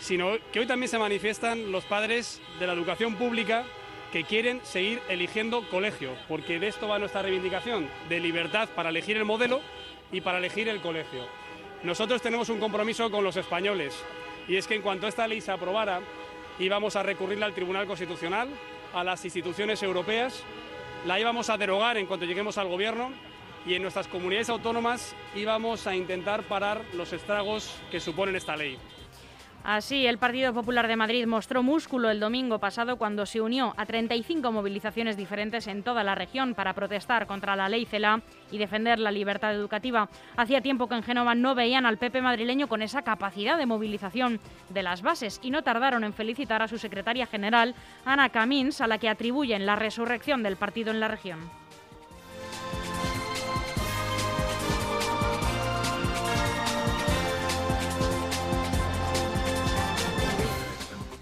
sino 0.00 0.32
que 0.52 0.60
hoy 0.60 0.66
también 0.66 0.88
se 0.88 0.98
manifiestan 0.98 1.70
los 1.70 1.84
padres 1.84 2.40
de 2.58 2.66
la 2.66 2.72
educación 2.72 3.16
pública 3.16 3.64
que 4.14 4.22
quieren 4.22 4.60
seguir 4.62 5.02
eligiendo 5.08 5.68
colegio, 5.68 6.12
porque 6.28 6.60
de 6.60 6.68
esto 6.68 6.86
va 6.86 7.00
nuestra 7.00 7.22
reivindicación, 7.22 7.88
de 8.08 8.20
libertad 8.20 8.68
para 8.68 8.90
elegir 8.90 9.16
el 9.16 9.24
modelo 9.24 9.60
y 10.12 10.20
para 10.20 10.38
elegir 10.38 10.68
el 10.68 10.80
colegio. 10.80 11.26
Nosotros 11.82 12.22
tenemos 12.22 12.48
un 12.48 12.60
compromiso 12.60 13.10
con 13.10 13.24
los 13.24 13.36
españoles 13.36 13.92
y 14.46 14.54
es 14.54 14.68
que 14.68 14.76
en 14.76 14.82
cuanto 14.82 15.08
esta 15.08 15.26
ley 15.26 15.40
se 15.40 15.50
aprobara, 15.50 15.98
íbamos 16.60 16.94
a 16.94 17.02
recurrirla 17.02 17.46
al 17.46 17.54
Tribunal 17.54 17.88
Constitucional, 17.88 18.50
a 18.94 19.02
las 19.02 19.24
instituciones 19.24 19.82
europeas, 19.82 20.44
la 21.06 21.18
íbamos 21.18 21.50
a 21.50 21.58
derogar 21.58 21.96
en 21.96 22.06
cuanto 22.06 22.24
lleguemos 22.24 22.56
al 22.56 22.68
gobierno 22.68 23.10
y 23.66 23.74
en 23.74 23.82
nuestras 23.82 24.06
comunidades 24.06 24.48
autónomas 24.48 25.16
íbamos 25.34 25.88
a 25.88 25.96
intentar 25.96 26.44
parar 26.44 26.82
los 26.92 27.12
estragos 27.12 27.74
que 27.90 27.98
suponen 27.98 28.36
esta 28.36 28.56
ley. 28.56 28.78
Así, 29.64 30.06
el 30.06 30.18
Partido 30.18 30.52
Popular 30.52 30.86
de 30.88 30.94
Madrid 30.94 31.26
mostró 31.26 31.62
músculo 31.62 32.10
el 32.10 32.20
domingo 32.20 32.58
pasado 32.58 32.98
cuando 32.98 33.24
se 33.24 33.40
unió 33.40 33.72
a 33.78 33.86
35 33.86 34.52
movilizaciones 34.52 35.16
diferentes 35.16 35.66
en 35.68 35.82
toda 35.82 36.04
la 36.04 36.14
región 36.14 36.54
para 36.54 36.74
protestar 36.74 37.26
contra 37.26 37.56
la 37.56 37.70
ley 37.70 37.86
CELA 37.86 38.20
y 38.50 38.58
defender 38.58 38.98
la 38.98 39.10
libertad 39.10 39.54
educativa. 39.54 40.10
Hacía 40.36 40.60
tiempo 40.60 40.86
que 40.86 40.96
en 40.96 41.02
Génova 41.02 41.34
no 41.34 41.54
veían 41.54 41.86
al 41.86 41.96
PP 41.96 42.20
madrileño 42.20 42.68
con 42.68 42.82
esa 42.82 43.00
capacidad 43.00 43.56
de 43.56 43.64
movilización 43.64 44.38
de 44.68 44.82
las 44.82 45.00
bases 45.00 45.40
y 45.42 45.48
no 45.48 45.62
tardaron 45.62 46.04
en 46.04 46.12
felicitar 46.12 46.60
a 46.60 46.68
su 46.68 46.76
secretaria 46.76 47.24
general, 47.24 47.74
Ana 48.04 48.28
Camins, 48.28 48.82
a 48.82 48.86
la 48.86 48.98
que 48.98 49.08
atribuyen 49.08 49.64
la 49.64 49.76
resurrección 49.76 50.42
del 50.42 50.56
partido 50.56 50.90
en 50.90 51.00
la 51.00 51.08
región. 51.08 51.63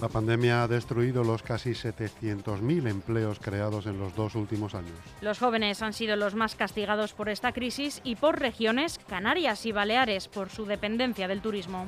La 0.02 0.08
pandemia 0.08 0.64
ha 0.64 0.68
destruido 0.68 1.22
los 1.22 1.44
casi 1.44 1.70
700.000 1.70 2.88
empleos 2.90 3.38
creados 3.38 3.86
en 3.86 4.00
los 4.00 4.16
dos 4.16 4.34
últimos 4.34 4.74
años. 4.74 4.98
Los 5.20 5.38
jóvenes 5.38 5.80
han 5.80 5.92
sido 5.92 6.16
los 6.16 6.34
más 6.34 6.56
castigados 6.56 7.12
por 7.12 7.28
esta 7.28 7.52
crisis 7.52 8.00
y 8.02 8.16
por 8.16 8.40
regiones, 8.40 8.98
Canarias 9.06 9.64
y 9.64 9.70
Baleares, 9.70 10.26
por 10.26 10.50
su 10.50 10.66
dependencia 10.66 11.28
del 11.28 11.40
turismo. 11.40 11.86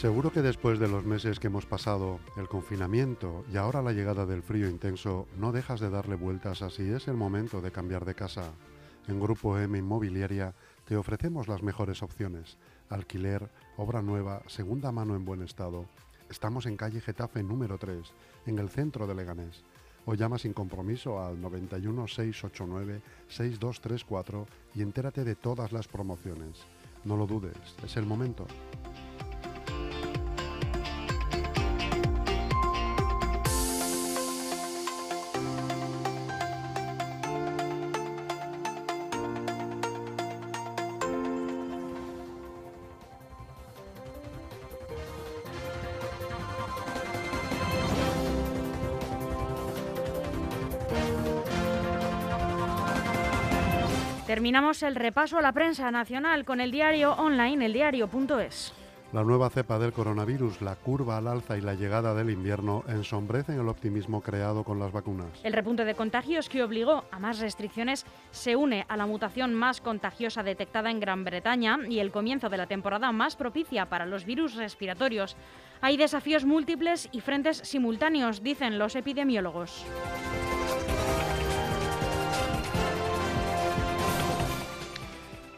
Seguro 0.00 0.32
que 0.32 0.40
después 0.40 0.78
de 0.78 0.88
los 0.88 1.04
meses 1.04 1.38
que 1.38 1.48
hemos 1.48 1.66
pasado, 1.66 2.20
el 2.38 2.48
confinamiento 2.48 3.44
y 3.52 3.58
ahora 3.58 3.82
la 3.82 3.92
llegada 3.92 4.24
del 4.24 4.42
frío 4.42 4.66
intenso, 4.66 5.28
no 5.36 5.52
dejas 5.52 5.78
de 5.78 5.90
darle 5.90 6.14
vueltas 6.14 6.62
a 6.62 6.70
si 6.70 6.90
es 6.90 7.06
el 7.06 7.18
momento 7.18 7.60
de 7.60 7.70
cambiar 7.70 8.06
de 8.06 8.14
casa. 8.14 8.50
En 9.08 9.20
Grupo 9.20 9.58
M 9.58 9.76
Inmobiliaria 9.76 10.54
te 10.86 10.96
ofrecemos 10.96 11.48
las 11.48 11.62
mejores 11.62 12.02
opciones. 12.02 12.56
Alquiler, 12.88 13.50
obra 13.76 14.00
nueva, 14.00 14.40
segunda 14.46 14.90
mano 14.90 15.14
en 15.14 15.26
buen 15.26 15.42
estado. 15.42 15.84
Estamos 16.30 16.64
en 16.64 16.78
calle 16.78 17.02
Getafe 17.02 17.42
número 17.42 17.76
3, 17.76 18.00
en 18.46 18.58
el 18.58 18.70
centro 18.70 19.06
de 19.06 19.14
Leganés. 19.14 19.64
O 20.06 20.14
llama 20.14 20.38
sin 20.38 20.54
compromiso 20.54 21.22
al 21.22 21.38
91 21.38 22.08
689 22.08 23.02
6234 23.28 24.46
y 24.76 24.80
entérate 24.80 25.24
de 25.24 25.34
todas 25.34 25.72
las 25.72 25.88
promociones. 25.88 26.56
No 27.04 27.18
lo 27.18 27.26
dudes, 27.26 27.76
es 27.84 27.98
el 27.98 28.06
momento. 28.06 28.46
Terminamos 54.30 54.84
el 54.84 54.94
repaso 54.94 55.38
a 55.38 55.42
la 55.42 55.50
prensa 55.50 55.90
nacional 55.90 56.44
con 56.44 56.60
el 56.60 56.70
diario 56.70 57.14
online, 57.14 57.66
eldiario.es. 57.66 58.72
La 59.12 59.24
nueva 59.24 59.50
cepa 59.50 59.80
del 59.80 59.92
coronavirus, 59.92 60.62
la 60.62 60.76
curva 60.76 61.16
al 61.16 61.26
alza 61.26 61.58
y 61.58 61.60
la 61.60 61.74
llegada 61.74 62.14
del 62.14 62.30
invierno 62.30 62.84
ensombrecen 62.86 63.58
el 63.58 63.68
optimismo 63.68 64.20
creado 64.20 64.62
con 64.62 64.78
las 64.78 64.92
vacunas. 64.92 65.26
El 65.42 65.52
repunte 65.52 65.84
de 65.84 65.96
contagios 65.96 66.48
que 66.48 66.62
obligó 66.62 67.02
a 67.10 67.18
más 67.18 67.40
restricciones 67.40 68.06
se 68.30 68.54
une 68.54 68.86
a 68.88 68.96
la 68.96 69.06
mutación 69.06 69.52
más 69.52 69.80
contagiosa 69.80 70.44
detectada 70.44 70.92
en 70.92 71.00
Gran 71.00 71.24
Bretaña 71.24 71.80
y 71.88 71.98
el 71.98 72.12
comienzo 72.12 72.48
de 72.48 72.56
la 72.56 72.68
temporada 72.68 73.10
más 73.10 73.34
propicia 73.34 73.86
para 73.86 74.06
los 74.06 74.24
virus 74.24 74.54
respiratorios. 74.54 75.36
Hay 75.80 75.96
desafíos 75.96 76.44
múltiples 76.44 77.08
y 77.10 77.20
frentes 77.20 77.56
simultáneos, 77.64 78.44
dicen 78.44 78.78
los 78.78 78.94
epidemiólogos. 78.94 79.84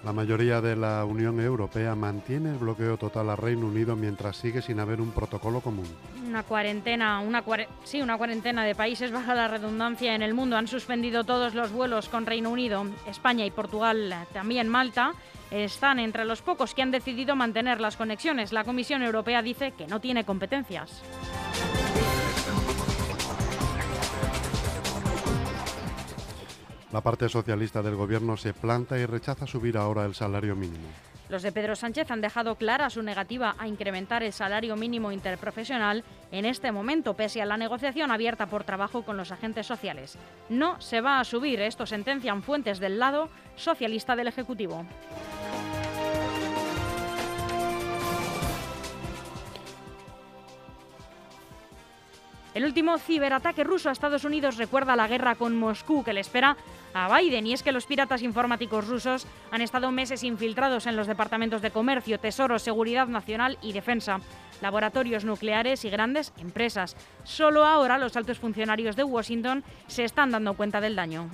La 0.04 0.12
mayoría 0.12 0.60
de 0.60 0.74
la 0.74 1.04
Unión 1.04 1.38
Europea 1.38 1.94
mantiene 1.94 2.50
el 2.50 2.58
bloqueo 2.58 2.96
total 2.96 3.30
a 3.30 3.36
Reino 3.36 3.66
Unido 3.66 3.94
mientras 3.94 4.36
sigue 4.36 4.60
sin 4.60 4.80
haber 4.80 5.00
un 5.00 5.12
protocolo 5.12 5.60
común. 5.60 5.86
Una 6.26 6.42
cuarentena, 6.42 7.20
una 7.20 7.44
sí, 7.84 8.02
una 8.02 8.18
cuarentena 8.18 8.64
de 8.64 8.74
países 8.74 9.12
baja 9.12 9.34
la 9.34 9.46
redundancia 9.46 10.16
en 10.16 10.22
el 10.22 10.34
mundo 10.34 10.56
han 10.56 10.66
suspendido 10.66 11.22
todos 11.22 11.54
los 11.54 11.70
vuelos 11.70 12.08
con 12.08 12.26
Reino 12.26 12.50
Unido, 12.50 12.84
España 13.06 13.46
y 13.46 13.52
Portugal, 13.52 14.12
también 14.32 14.68
Malta. 14.68 15.12
Están 15.52 16.00
entre 16.00 16.24
los 16.24 16.42
pocos 16.42 16.74
que 16.74 16.82
han 16.82 16.90
decidido 16.90 17.36
mantener 17.36 17.80
las 17.80 17.96
conexiones. 17.96 18.52
La 18.52 18.64
Comisión 18.64 19.02
Europea 19.02 19.42
dice 19.42 19.72
que 19.72 19.86
no 19.86 20.00
tiene 20.00 20.24
competencias. 20.24 21.02
La 26.92 27.00
parte 27.00 27.28
socialista 27.28 27.80
del 27.82 27.96
gobierno 27.96 28.36
se 28.36 28.52
planta 28.52 28.98
y 28.98 29.06
rechaza 29.06 29.46
subir 29.46 29.78
ahora 29.78 30.04
el 30.04 30.14
salario 30.14 30.54
mínimo. 30.54 30.88
Los 31.30 31.42
de 31.42 31.50
Pedro 31.50 31.74
Sánchez 31.74 32.10
han 32.10 32.20
dejado 32.20 32.56
clara 32.56 32.90
su 32.90 33.02
negativa 33.02 33.54
a 33.58 33.66
incrementar 33.66 34.22
el 34.22 34.34
salario 34.34 34.76
mínimo 34.76 35.10
interprofesional 35.10 36.04
en 36.30 36.44
este 36.44 36.70
momento, 36.70 37.14
pese 37.14 37.40
a 37.40 37.46
la 37.46 37.56
negociación 37.56 38.10
abierta 38.10 38.44
por 38.46 38.64
trabajo 38.64 39.02
con 39.02 39.16
los 39.16 39.32
agentes 39.32 39.66
sociales. 39.66 40.18
No 40.50 40.78
se 40.82 41.00
va 41.00 41.18
a 41.18 41.24
subir, 41.24 41.62
esto 41.62 41.86
sentencian 41.86 42.42
fuentes 42.42 42.78
del 42.78 42.98
lado 42.98 43.30
socialista 43.56 44.14
del 44.14 44.28
Ejecutivo. 44.28 44.84
El 52.54 52.64
último 52.64 52.98
ciberataque 52.98 53.64
ruso 53.64 53.88
a 53.88 53.92
Estados 53.92 54.24
Unidos 54.24 54.58
recuerda 54.58 54.94
la 54.94 55.08
guerra 55.08 55.36
con 55.36 55.56
Moscú 55.56 56.04
que 56.04 56.12
le 56.12 56.20
espera 56.20 56.56
a 56.92 57.18
Biden 57.18 57.46
y 57.46 57.54
es 57.54 57.62
que 57.62 57.72
los 57.72 57.86
piratas 57.86 58.22
informáticos 58.22 58.86
rusos 58.86 59.26
han 59.50 59.62
estado 59.62 59.90
meses 59.90 60.22
infiltrados 60.22 60.86
en 60.86 60.96
los 60.96 61.06
departamentos 61.06 61.62
de 61.62 61.70
comercio, 61.70 62.20
tesoro, 62.20 62.58
seguridad 62.58 63.08
nacional 63.08 63.56
y 63.62 63.72
defensa, 63.72 64.20
laboratorios 64.60 65.24
nucleares 65.24 65.84
y 65.86 65.90
grandes 65.90 66.34
empresas. 66.36 66.94
Solo 67.24 67.64
ahora 67.64 67.96
los 67.96 68.16
altos 68.16 68.38
funcionarios 68.38 68.96
de 68.96 69.04
Washington 69.04 69.64
se 69.86 70.04
están 70.04 70.30
dando 70.30 70.52
cuenta 70.52 70.82
del 70.82 70.94
daño. 70.96 71.30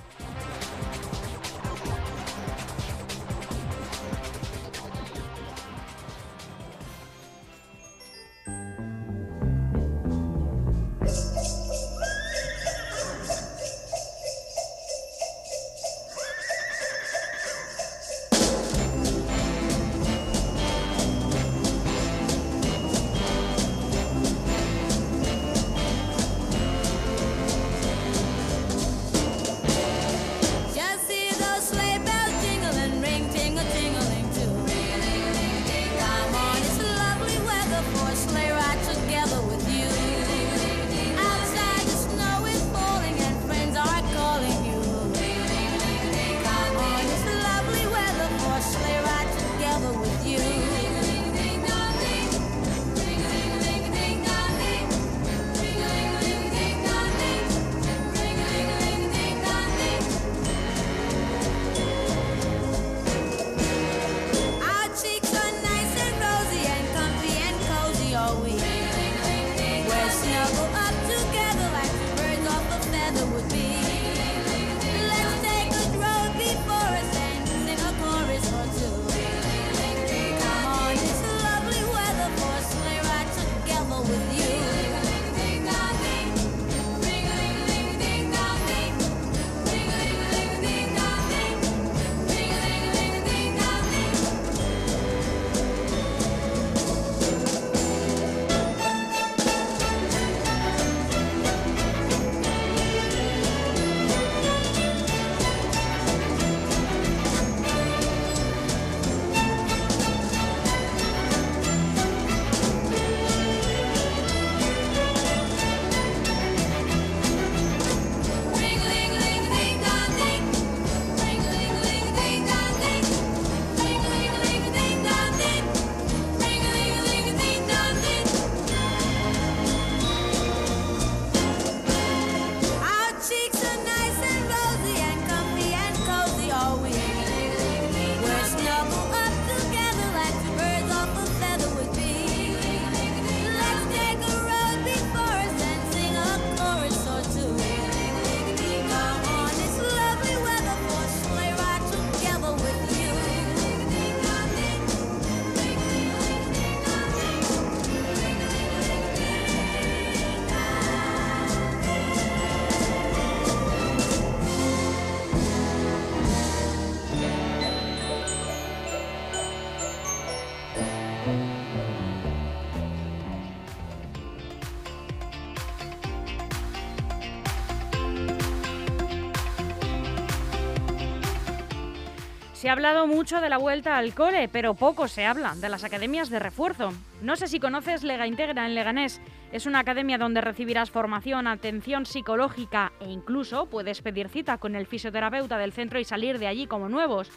Se 182.59 182.67
ha 182.67 182.73
hablado 182.73 183.07
mucho 183.07 183.39
de 183.39 183.47
la 183.47 183.57
vuelta 183.57 183.97
al 183.97 184.13
cole, 184.13 184.49
pero 184.49 184.73
poco 184.73 185.07
se 185.07 185.25
habla 185.25 185.55
de 185.55 185.69
las 185.69 185.85
academias 185.85 186.29
de 186.29 186.39
refuerzo. 186.39 186.91
No 187.21 187.37
sé 187.37 187.47
si 187.47 187.57
conoces 187.57 188.03
Lega 188.03 188.27
Integra 188.27 188.65
en 188.65 188.75
Leganés. 188.75 189.21
Es 189.53 189.65
una 189.65 189.79
academia 189.79 190.17
donde 190.17 190.41
recibirás 190.41 190.91
formación, 190.91 191.47
atención 191.47 192.05
psicológica 192.05 192.91
e 192.99 193.09
incluso 193.09 193.67
puedes 193.67 194.01
pedir 194.01 194.27
cita 194.27 194.57
con 194.57 194.75
el 194.75 194.87
fisioterapeuta 194.87 195.57
del 195.57 195.71
centro 195.71 196.01
y 196.01 196.03
salir 196.03 196.37
de 196.37 196.47
allí 196.47 196.67
como 196.67 196.89
nuevos. 196.89 197.31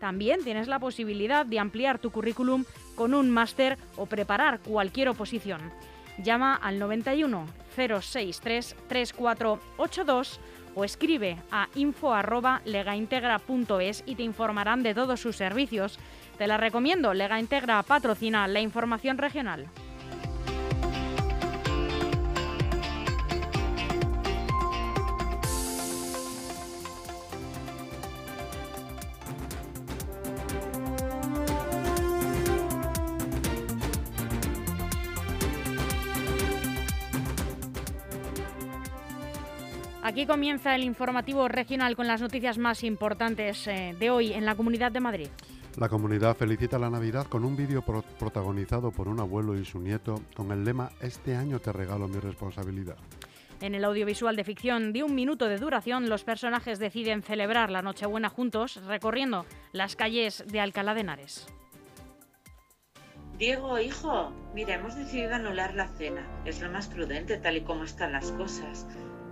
También 0.00 0.42
tienes 0.42 0.66
la 0.66 0.80
posibilidad 0.80 1.46
de 1.46 1.60
ampliar 1.60 2.00
tu 2.00 2.10
currículum 2.10 2.64
con 2.96 3.14
un 3.14 3.30
máster 3.30 3.78
o 3.96 4.06
preparar 4.06 4.58
cualquier 4.58 5.08
oposición. 5.08 5.70
Llama 6.18 6.52
al 6.52 6.80
91 6.80 7.46
063 7.76 8.74
3482 8.88 10.40
o 10.74 10.84
escribe 10.84 11.36
a 11.50 11.68
info.legaintegra.es 11.74 14.02
y 14.06 14.14
te 14.14 14.22
informarán 14.22 14.82
de 14.82 14.94
todos 14.94 15.20
sus 15.20 15.36
servicios. 15.36 15.98
Te 16.38 16.46
la 16.46 16.56
recomiendo, 16.56 17.12
Lega 17.14 17.40
Integra 17.40 17.82
patrocina 17.82 18.48
la 18.48 18.60
información 18.60 19.18
regional. 19.18 19.66
Aquí 40.06 40.26
comienza 40.26 40.74
el 40.74 40.84
informativo 40.84 41.48
regional 41.48 41.96
con 41.96 42.06
las 42.06 42.20
noticias 42.20 42.58
más 42.58 42.84
importantes 42.84 43.66
eh, 43.66 43.96
de 43.98 44.10
hoy 44.10 44.34
en 44.34 44.44
la 44.44 44.54
Comunidad 44.54 44.92
de 44.92 45.00
Madrid. 45.00 45.28
La 45.78 45.88
comunidad 45.88 46.36
felicita 46.36 46.78
la 46.78 46.90
Navidad 46.90 47.26
con 47.26 47.42
un 47.42 47.56
vídeo 47.56 47.80
pro- 47.82 48.02
protagonizado 48.18 48.92
por 48.92 49.08
un 49.08 49.18
abuelo 49.18 49.56
y 49.58 49.64
su 49.64 49.80
nieto 49.80 50.20
con 50.36 50.52
el 50.52 50.62
lema 50.62 50.90
Este 51.00 51.34
año 51.34 51.58
te 51.58 51.72
regalo 51.72 52.06
mi 52.06 52.18
responsabilidad. 52.20 52.96
En 53.62 53.74
el 53.74 53.82
audiovisual 53.86 54.36
de 54.36 54.44
ficción 54.44 54.92
de 54.92 55.02
un 55.04 55.14
minuto 55.14 55.48
de 55.48 55.56
duración, 55.58 56.10
los 56.10 56.22
personajes 56.22 56.78
deciden 56.78 57.22
celebrar 57.22 57.70
la 57.70 57.80
Nochebuena 57.80 58.28
juntos, 58.28 58.84
recorriendo 58.86 59.46
las 59.72 59.96
calles 59.96 60.44
de 60.46 60.60
Alcalá 60.60 60.92
de 60.92 61.00
Henares. 61.00 61.46
Diego, 63.38 63.78
hijo, 63.80 64.32
mira, 64.54 64.74
hemos 64.74 64.94
decidido 64.96 65.34
anular 65.34 65.74
la 65.74 65.88
cena. 65.88 66.26
Es 66.44 66.60
lo 66.60 66.70
más 66.70 66.88
prudente 66.88 67.38
tal 67.38 67.56
y 67.56 67.62
como 67.62 67.84
están 67.84 68.12
las 68.12 68.30
cosas. 68.32 68.86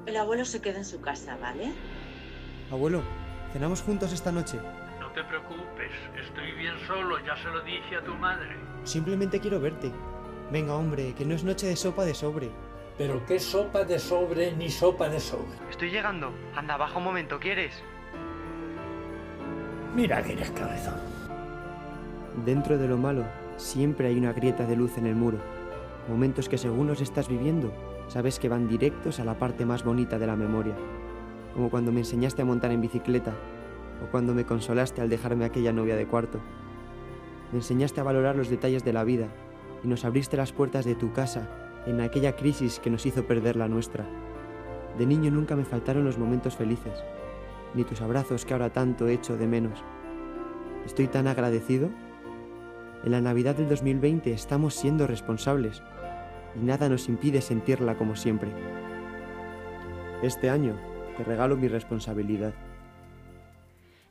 El 0.06 0.16
abuelo 0.16 0.44
se 0.44 0.60
queda 0.60 0.78
en 0.78 0.84
su 0.84 1.00
casa, 1.00 1.36
¿vale? 1.40 1.72
Abuelo, 2.70 3.02
cenamos 3.52 3.82
juntos 3.82 4.12
esta 4.12 4.32
noche. 4.32 4.58
No 4.98 5.10
te 5.12 5.22
preocupes, 5.24 5.92
estoy 6.20 6.52
bien 6.52 6.74
solo, 6.86 7.18
ya 7.24 7.36
se 7.36 7.48
lo 7.48 7.62
dije 7.62 7.96
a 7.96 8.02
tu 8.02 8.14
madre. 8.14 8.56
Simplemente 8.84 9.38
quiero 9.38 9.60
verte. 9.60 9.92
Venga, 10.50 10.74
hombre, 10.74 11.14
que 11.14 11.24
no 11.24 11.34
es 11.34 11.44
noche 11.44 11.66
de 11.66 11.76
sopa 11.76 12.04
de 12.04 12.14
sobre. 12.14 12.50
Pero 12.98 13.24
qué 13.26 13.38
sopa 13.38 13.84
de 13.84 13.98
sobre 13.98 14.52
ni 14.52 14.68
sopa 14.70 15.08
de 15.08 15.20
sobre. 15.20 15.56
Estoy 15.70 15.90
llegando. 15.90 16.32
Anda, 16.56 16.76
baja 16.76 16.98
un 16.98 17.04
momento, 17.04 17.38
¿quieres? 17.38 17.72
Mira 19.94 20.22
que 20.22 20.32
eres 20.32 20.50
cabezón. 20.50 21.00
Dentro 22.44 22.76
de 22.76 22.88
lo 22.88 22.96
malo, 22.96 23.24
siempre 23.56 24.08
hay 24.08 24.18
una 24.18 24.32
grieta 24.32 24.64
de 24.64 24.76
luz 24.76 24.98
en 24.98 25.06
el 25.06 25.14
muro. 25.14 25.38
Momentos 26.08 26.48
que 26.48 26.58
según 26.58 26.88
los 26.88 27.00
estás 27.00 27.28
viviendo, 27.28 27.72
sabes 28.08 28.38
que 28.38 28.48
van 28.48 28.68
directos 28.68 29.20
a 29.20 29.24
la 29.24 29.38
parte 29.38 29.64
más 29.64 29.84
bonita 29.84 30.18
de 30.18 30.26
la 30.26 30.36
memoria. 30.36 30.74
Como 31.54 31.70
cuando 31.70 31.92
me 31.92 32.00
enseñaste 32.00 32.42
a 32.42 32.44
montar 32.44 32.72
en 32.72 32.80
bicicleta, 32.80 33.32
o 34.02 34.10
cuando 34.10 34.34
me 34.34 34.44
consolaste 34.44 35.00
al 35.00 35.08
dejarme 35.08 35.44
aquella 35.44 35.72
novia 35.72 35.96
de 35.96 36.06
cuarto. 36.06 36.40
Me 37.52 37.58
enseñaste 37.58 38.00
a 38.00 38.04
valorar 38.04 38.36
los 38.36 38.48
detalles 38.48 38.84
de 38.84 38.92
la 38.92 39.04
vida 39.04 39.28
y 39.84 39.88
nos 39.88 40.04
abriste 40.04 40.36
las 40.36 40.52
puertas 40.52 40.84
de 40.84 40.94
tu 40.94 41.12
casa 41.12 41.48
en 41.86 42.00
aquella 42.00 42.36
crisis 42.36 42.78
que 42.78 42.90
nos 42.90 43.06
hizo 43.06 43.26
perder 43.26 43.56
la 43.56 43.68
nuestra. 43.68 44.04
De 44.98 45.06
niño 45.06 45.30
nunca 45.30 45.56
me 45.56 45.64
faltaron 45.64 46.04
los 46.04 46.18
momentos 46.18 46.56
felices, 46.56 47.04
ni 47.74 47.84
tus 47.84 48.00
abrazos 48.00 48.44
que 48.44 48.52
ahora 48.52 48.70
tanto 48.70 49.08
echo 49.08 49.36
de 49.36 49.46
menos. 49.46 49.82
Estoy 50.84 51.06
tan 51.06 51.26
agradecido. 51.26 51.90
En 53.04 53.10
la 53.10 53.20
Navidad 53.20 53.56
del 53.56 53.68
2020 53.68 54.32
estamos 54.32 54.74
siendo 54.74 55.08
responsables 55.08 55.82
y 56.54 56.64
nada 56.64 56.88
nos 56.88 57.08
impide 57.08 57.40
sentirla 57.40 57.96
como 57.96 58.14
siempre. 58.14 58.50
Este 60.22 60.50
año 60.50 60.78
te 61.16 61.24
regalo 61.24 61.56
mi 61.56 61.66
responsabilidad. 61.66 62.54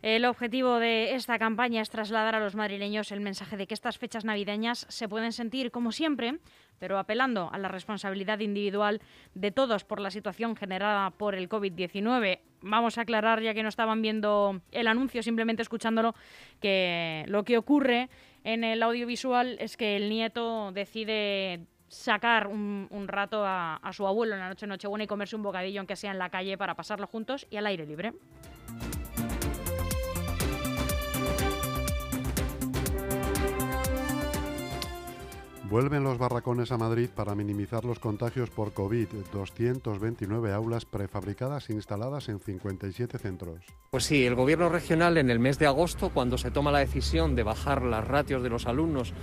El 0.01 0.25
objetivo 0.25 0.79
de 0.79 1.13
esta 1.13 1.37
campaña 1.37 1.81
es 1.81 1.91
trasladar 1.91 2.33
a 2.33 2.39
los 2.39 2.55
madrileños 2.55 3.11
el 3.11 3.21
mensaje 3.21 3.55
de 3.55 3.67
que 3.67 3.75
estas 3.75 3.99
fechas 3.99 4.25
navideñas 4.25 4.87
se 4.89 5.07
pueden 5.07 5.31
sentir 5.31 5.69
como 5.69 5.91
siempre, 5.91 6.39
pero 6.79 6.97
apelando 6.97 7.49
a 7.53 7.59
la 7.59 7.67
responsabilidad 7.67 8.39
individual 8.39 8.99
de 9.35 9.51
todos 9.51 9.85
por 9.85 9.99
la 9.99 10.09
situación 10.09 10.55
generada 10.55 11.11
por 11.11 11.35
el 11.35 11.47
COVID-19. 11.47 12.39
Vamos 12.61 12.97
a 12.97 13.01
aclarar, 13.01 13.41
ya 13.41 13.53
que 13.53 13.61
no 13.61 13.69
estaban 13.69 14.01
viendo 14.01 14.59
el 14.71 14.87
anuncio, 14.87 15.21
simplemente 15.21 15.61
escuchándolo, 15.61 16.15
que 16.59 17.23
lo 17.27 17.43
que 17.43 17.59
ocurre 17.59 18.09
en 18.43 18.63
el 18.63 18.83
audiovisual 18.83 19.57
es 19.59 19.77
que 19.77 19.95
el 19.95 20.09
nieto 20.09 20.71
decide 20.71 21.67
sacar 21.87 22.47
un, 22.47 23.05
rato 23.07 23.43
a, 23.45 23.79
su 23.91 24.07
abuelo 24.07 24.33
en 24.33 24.39
la 24.39 24.49
noche 24.49 24.65
Nochebuena 24.65 25.03
y 25.03 25.07
comerse 25.07 25.35
un 25.35 25.43
bocadillo, 25.43 25.81
aunque 25.81 25.95
sea 25.95 26.11
en 26.11 26.19
la 26.19 26.29
calle, 26.29 26.57
para 26.57 26.75
pasarlo 26.75 27.05
juntos 27.05 27.45
y 27.49 27.57
al 27.57 27.67
aire 27.67 27.85
libre. 27.85 28.13
Vuelven 35.71 36.03
los 36.03 36.17
barracones 36.17 36.73
a 36.73 36.77
Madrid 36.77 37.09
para 37.15 37.33
minimizar 37.33 37.85
los 37.85 37.97
contagios 37.97 38.49
por 38.49 38.73
COVID. 38.73 39.07
229 39.31 40.51
aulas 40.51 40.83
prefabricadas 40.83 41.69
instaladas 41.69 42.27
en 42.27 42.41
57 42.41 43.17
centros. 43.17 43.63
Pues 43.89 44.03
sí, 44.03 44.25
el 44.25 44.35
gobierno 44.35 44.67
regional 44.67 45.17
en 45.17 45.29
el 45.29 45.39
mes 45.39 45.59
de 45.59 45.67
agosto, 45.67 46.09
cuando 46.09 46.37
se 46.37 46.51
toma 46.51 46.71
la 46.71 46.79
decisión 46.79 47.37
de 47.37 47.43
bajar 47.43 47.83
las 47.83 48.05
ratios 48.05 48.43
de 48.43 48.49
los 48.49 48.65
alumnos 48.65 49.13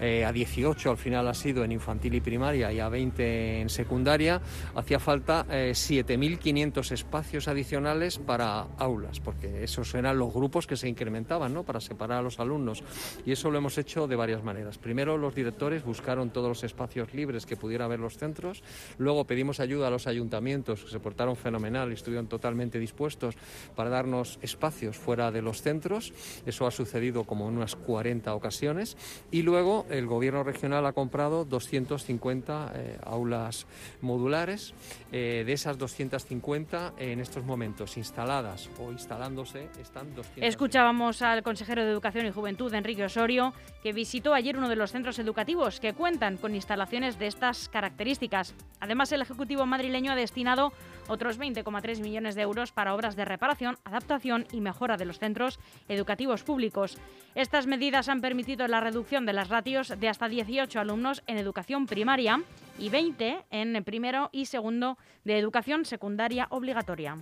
eh, 0.00 0.24
a 0.24 0.32
18, 0.32 0.90
al 0.90 0.96
final 0.96 1.28
ha 1.28 1.34
sido 1.34 1.62
en 1.62 1.70
infantil 1.70 2.14
y 2.14 2.20
primaria 2.20 2.72
y 2.72 2.80
a 2.80 2.88
20 2.88 3.60
en 3.60 3.68
secundaria, 3.68 4.40
hacía 4.74 4.98
falta 4.98 5.46
eh, 5.50 5.70
7.500 5.72 6.92
espacios 6.92 7.46
adicionales 7.46 8.18
para 8.18 8.62
aulas, 8.78 9.20
porque 9.20 9.62
esos 9.62 9.94
eran 9.94 10.18
los 10.18 10.32
grupos 10.32 10.66
que 10.66 10.76
se 10.76 10.88
incrementaban, 10.88 11.54
¿no? 11.54 11.62
Para 11.62 11.80
separar 11.80 12.18
a 12.18 12.22
los 12.22 12.40
alumnos. 12.40 12.82
Y 13.24 13.32
eso 13.32 13.50
lo 13.52 13.58
hemos 13.58 13.78
hecho 13.78 14.08
de 14.08 14.16
varias 14.16 14.42
maneras. 14.42 14.78
Primero, 14.78 15.16
los 15.16 15.34
directores 15.34 15.84
buscaron 15.92 16.30
todos 16.30 16.48
los 16.48 16.64
espacios 16.64 17.12
libres 17.12 17.44
que 17.44 17.54
pudiera 17.54 17.84
haber 17.84 18.00
los 18.00 18.16
centros. 18.16 18.62
Luego 18.96 19.26
pedimos 19.26 19.60
ayuda 19.60 19.88
a 19.88 19.90
los 19.90 20.06
ayuntamientos, 20.06 20.84
que 20.84 20.90
se 20.90 21.00
portaron 21.00 21.36
fenomenal 21.36 21.90
y 21.90 21.94
estuvieron 21.94 22.28
totalmente 22.28 22.78
dispuestos 22.78 23.34
para 23.76 23.90
darnos 23.90 24.38
espacios 24.40 24.96
fuera 24.96 25.30
de 25.30 25.42
los 25.42 25.60
centros. 25.60 26.14
Eso 26.46 26.66
ha 26.66 26.70
sucedido 26.70 27.24
como 27.24 27.46
en 27.46 27.58
unas 27.58 27.76
40 27.76 28.34
ocasiones. 28.34 28.96
Y 29.30 29.42
luego 29.42 29.84
el 29.90 30.06
gobierno 30.06 30.42
regional 30.42 30.86
ha 30.86 30.94
comprado 30.94 31.44
250 31.44 32.72
eh, 32.74 32.98
aulas 33.04 33.66
modulares. 34.00 34.72
Eh, 35.12 35.42
de 35.44 35.52
esas 35.52 35.76
250, 35.76 36.94
en 36.96 37.20
estos 37.20 37.44
momentos 37.44 37.98
instaladas 37.98 38.70
o 38.80 38.90
instalándose, 38.90 39.68
están 39.78 40.14
200. 40.14 40.42
Escuchábamos 40.42 41.20
al 41.20 41.42
consejero 41.42 41.84
de 41.84 41.90
Educación 41.90 42.24
y 42.24 42.30
Juventud, 42.30 42.72
Enrique 42.72 43.04
Osorio, 43.04 43.52
que 43.82 43.92
visitó 43.92 44.32
ayer 44.32 44.56
uno 44.56 44.70
de 44.70 44.76
los 44.76 44.90
centros 44.90 45.18
educativos 45.18 45.80
que 45.82 45.92
cuentan 45.94 46.36
con 46.36 46.54
instalaciones 46.54 47.18
de 47.18 47.26
estas 47.26 47.68
características. 47.68 48.54
Además, 48.78 49.10
el 49.10 49.20
Ejecutivo 49.20 49.66
madrileño 49.66 50.12
ha 50.12 50.14
destinado 50.14 50.72
otros 51.08 51.40
20,3 51.40 52.00
millones 52.00 52.36
de 52.36 52.42
euros 52.42 52.70
para 52.70 52.94
obras 52.94 53.16
de 53.16 53.24
reparación, 53.24 53.76
adaptación 53.82 54.46
y 54.52 54.60
mejora 54.60 54.96
de 54.96 55.06
los 55.06 55.18
centros 55.18 55.58
educativos 55.88 56.44
públicos. 56.44 56.98
Estas 57.34 57.66
medidas 57.66 58.08
han 58.08 58.20
permitido 58.20 58.68
la 58.68 58.80
reducción 58.80 59.26
de 59.26 59.32
las 59.32 59.48
ratios 59.48 59.88
de 59.98 60.08
hasta 60.08 60.28
18 60.28 60.78
alumnos 60.78 61.24
en 61.26 61.36
educación 61.36 61.86
primaria 61.86 62.40
y 62.78 62.88
20 62.88 63.44
en 63.50 63.82
primero 63.82 64.30
y 64.30 64.46
segundo 64.46 64.98
de 65.24 65.36
educación 65.36 65.84
secundaria 65.84 66.46
obligatoria. 66.50 67.16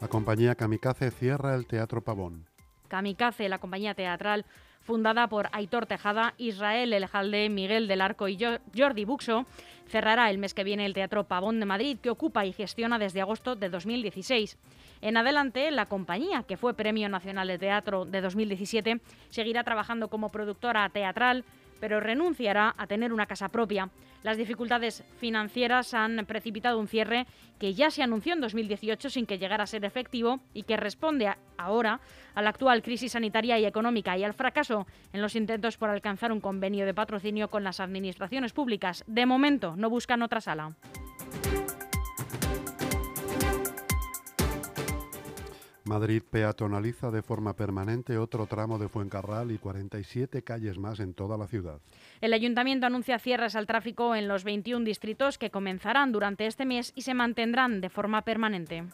La 0.00 0.08
compañía 0.08 0.54
Kamikaze 0.54 1.10
cierra 1.10 1.54
el 1.54 1.66
Teatro 1.66 2.02
Pavón. 2.02 2.46
Kamikaze, 2.88 3.48
la 3.48 3.58
compañía 3.58 3.94
teatral 3.94 4.44
fundada 4.80 5.26
por 5.28 5.48
Aitor 5.52 5.84
Tejada, 5.86 6.32
Israel 6.38 6.92
El 6.94 7.06
Jalde, 7.06 7.50
Miguel 7.50 7.88
del 7.88 8.00
Arco 8.00 8.26
y 8.28 8.38
Jo- 8.38 8.58
Jordi 8.74 9.04
Buxo, 9.04 9.44
cerrará 9.88 10.30
el 10.30 10.38
mes 10.38 10.54
que 10.54 10.64
viene 10.64 10.86
el 10.86 10.94
Teatro 10.94 11.24
Pavón 11.24 11.60
de 11.60 11.66
Madrid, 11.66 11.98
que 12.00 12.08
ocupa 12.10 12.46
y 12.46 12.52
gestiona 12.54 12.98
desde 12.98 13.20
agosto 13.20 13.54
de 13.56 13.68
2016. 13.68 14.56
En 15.02 15.16
adelante, 15.18 15.70
la 15.70 15.86
compañía, 15.86 16.44
que 16.44 16.56
fue 16.56 16.72
Premio 16.74 17.08
Nacional 17.10 17.48
de 17.48 17.58
Teatro 17.58 18.06
de 18.06 18.20
2017, 18.22 19.00
seguirá 19.28 19.62
trabajando 19.64 20.08
como 20.08 20.30
productora 20.30 20.88
teatral, 20.88 21.44
pero 21.80 22.00
renunciará 22.00 22.74
a 22.76 22.86
tener 22.86 23.12
una 23.12 23.26
casa 23.26 23.48
propia. 23.48 23.90
Las 24.22 24.36
dificultades 24.36 25.04
financieras 25.18 25.94
han 25.94 26.24
precipitado 26.26 26.78
un 26.78 26.88
cierre 26.88 27.26
que 27.58 27.74
ya 27.74 27.90
se 27.90 28.02
anunció 28.02 28.34
en 28.34 28.40
2018 28.40 29.10
sin 29.10 29.26
que 29.26 29.38
llegara 29.38 29.64
a 29.64 29.66
ser 29.66 29.84
efectivo 29.84 30.40
y 30.54 30.64
que 30.64 30.76
responde 30.76 31.32
ahora 31.56 32.00
a 32.34 32.42
la 32.42 32.50
actual 32.50 32.82
crisis 32.82 33.12
sanitaria 33.12 33.58
y 33.58 33.64
económica 33.64 34.16
y 34.18 34.24
al 34.24 34.34
fracaso 34.34 34.86
en 35.12 35.22
los 35.22 35.36
intentos 35.36 35.76
por 35.76 35.90
alcanzar 35.90 36.32
un 36.32 36.40
convenio 36.40 36.86
de 36.86 36.94
patrocinio 36.94 37.48
con 37.48 37.64
las 37.64 37.80
administraciones 37.80 38.52
públicas. 38.52 39.04
De 39.06 39.26
momento 39.26 39.76
no 39.76 39.88
buscan 39.90 40.22
otra 40.22 40.40
sala. 40.40 40.74
Madrid 45.88 46.22
peatonaliza 46.30 47.10
de 47.10 47.22
forma 47.22 47.54
permanente 47.54 48.18
otro 48.18 48.46
tramo 48.46 48.78
de 48.78 48.88
Fuencarral 48.88 49.50
y 49.50 49.58
47 49.58 50.42
calles 50.42 50.78
más 50.78 51.00
en 51.00 51.14
toda 51.14 51.36
la 51.38 51.48
ciudad. 51.48 51.80
El 52.20 52.34
ayuntamiento 52.34 52.86
anuncia 52.86 53.18
cierres 53.18 53.56
al 53.56 53.66
tráfico 53.66 54.14
en 54.14 54.28
los 54.28 54.44
21 54.44 54.84
distritos 54.84 55.38
que 55.38 55.50
comenzarán 55.50 56.12
durante 56.12 56.46
este 56.46 56.66
mes 56.66 56.92
y 56.94 57.02
se 57.02 57.14
mantendrán 57.14 57.80
de 57.80 57.88
forma 57.88 58.22
permanente. 58.22 58.84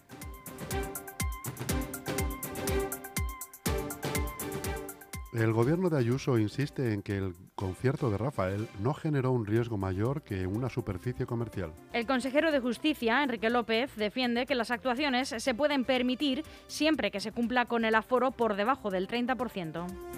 El 5.34 5.52
gobierno 5.52 5.90
de 5.90 5.98
Ayuso 5.98 6.38
insiste 6.38 6.92
en 6.92 7.02
que 7.02 7.16
el 7.16 7.34
concierto 7.56 8.08
de 8.08 8.16
Rafael 8.16 8.68
no 8.78 8.94
generó 8.94 9.32
un 9.32 9.46
riesgo 9.46 9.76
mayor 9.76 10.22
que 10.22 10.46
una 10.46 10.70
superficie 10.70 11.26
comercial. 11.26 11.72
El 11.92 12.06
consejero 12.06 12.52
de 12.52 12.60
Justicia, 12.60 13.20
Enrique 13.20 13.50
López, 13.50 13.96
defiende 13.96 14.46
que 14.46 14.54
las 14.54 14.70
actuaciones 14.70 15.34
se 15.36 15.54
pueden 15.54 15.84
permitir 15.84 16.44
siempre 16.68 17.10
que 17.10 17.18
se 17.18 17.32
cumpla 17.32 17.64
con 17.64 17.84
el 17.84 17.96
aforo 17.96 18.30
por 18.30 18.54
debajo 18.54 18.90
del 18.90 19.08
30%. 19.08 20.13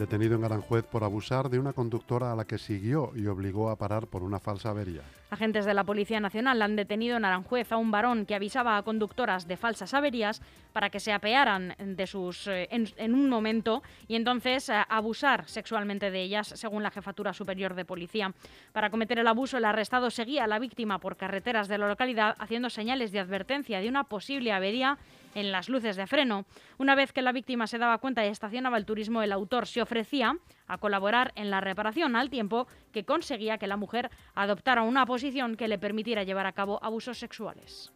Detenido 0.00 0.36
en 0.36 0.44
Aranjuez 0.44 0.86
por 0.86 1.04
abusar 1.04 1.50
de 1.50 1.58
una 1.58 1.74
conductora 1.74 2.32
a 2.32 2.34
la 2.34 2.46
que 2.46 2.56
siguió 2.56 3.12
y 3.14 3.26
obligó 3.26 3.68
a 3.68 3.76
parar 3.76 4.06
por 4.06 4.22
una 4.22 4.40
falsa 4.40 4.70
avería. 4.70 5.02
Agentes 5.28 5.66
de 5.66 5.74
la 5.74 5.84
Policía 5.84 6.20
Nacional 6.20 6.62
han 6.62 6.74
detenido 6.74 7.18
en 7.18 7.24
Aranjuez 7.26 7.70
a 7.70 7.76
un 7.76 7.90
varón 7.90 8.24
que 8.24 8.34
avisaba 8.34 8.78
a 8.78 8.82
conductoras 8.82 9.46
de 9.46 9.58
falsas 9.58 9.92
averías 9.92 10.40
para 10.72 10.88
que 10.88 11.00
se 11.00 11.12
apearan 11.12 11.74
de 11.78 12.06
sus, 12.06 12.46
eh, 12.46 12.66
en, 12.70 13.14
un 13.14 13.28
momento 13.28 13.82
y 14.08 14.14
entonces 14.16 14.70
eh, 14.70 14.74
abusar 14.88 15.46
sexualmente 15.46 16.10
de 16.10 16.22
ellas, 16.22 16.48
según 16.56 16.82
la 16.82 16.90
Jefatura 16.90 17.34
Superior 17.34 17.74
de 17.74 17.84
Policía. 17.84 18.32
Para 18.72 18.88
cometer 18.88 19.18
el 19.18 19.26
abuso, 19.26 19.58
el 19.58 19.66
arrestado 19.66 20.10
seguía 20.10 20.44
a 20.44 20.48
la 20.48 20.58
víctima 20.58 20.98
por 20.98 21.18
carreteras 21.18 21.68
de 21.68 21.76
la 21.76 21.88
localidad 21.88 22.36
haciendo 22.38 22.70
señales 22.70 23.12
de 23.12 23.20
advertencia 23.20 23.80
de 23.80 23.88
una 23.90 24.04
posible 24.04 24.50
avería 24.50 24.96
en 25.34 25.52
las 25.52 25.68
luces 25.68 25.96
de 25.96 26.06
freno. 26.06 26.44
Una 26.78 26.94
vez 26.94 27.12
que 27.12 27.22
la 27.22 27.32
víctima 27.32 27.66
se 27.66 27.78
daba 27.78 27.98
cuenta 27.98 28.24
y 28.24 28.28
estacionaba 28.28 28.76
el 28.76 28.86
turismo, 28.86 29.22
el 29.22 29.32
autor 29.32 29.66
se 29.66 29.82
ofrecía 29.82 30.36
a 30.66 30.78
colaborar 30.78 31.32
en 31.36 31.50
la 31.50 31.60
reparación 31.60 32.16
al 32.16 32.30
tiempo 32.30 32.66
que 32.92 33.04
conseguía 33.04 33.58
que 33.58 33.66
la 33.66 33.76
mujer 33.76 34.10
adoptara 34.34 34.82
una 34.82 35.06
posición 35.06 35.56
que 35.56 35.68
le 35.68 35.78
permitiera 35.78 36.24
llevar 36.24 36.46
a 36.46 36.52
cabo 36.52 36.82
abusos 36.82 37.18
sexuales. 37.18 37.92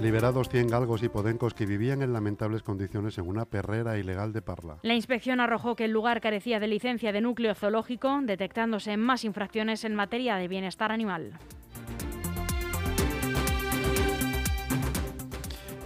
Liberados 0.00 0.48
100 0.48 0.68
galgos 0.68 1.02
y 1.02 1.10
podencos 1.10 1.52
que 1.52 1.66
vivían 1.66 2.00
en 2.00 2.14
lamentables 2.14 2.62
condiciones 2.62 3.18
en 3.18 3.28
una 3.28 3.44
perrera 3.44 3.98
ilegal 3.98 4.32
de 4.32 4.40
Parla. 4.40 4.78
La 4.80 4.94
inspección 4.94 5.40
arrojó 5.40 5.76
que 5.76 5.84
el 5.84 5.90
lugar 5.90 6.22
carecía 6.22 6.58
de 6.58 6.68
licencia 6.68 7.12
de 7.12 7.20
núcleo 7.20 7.54
zoológico, 7.54 8.18
detectándose 8.22 8.96
más 8.96 9.24
infracciones 9.24 9.84
en 9.84 9.94
materia 9.94 10.36
de 10.36 10.48
bienestar 10.48 10.90
animal. 10.90 11.34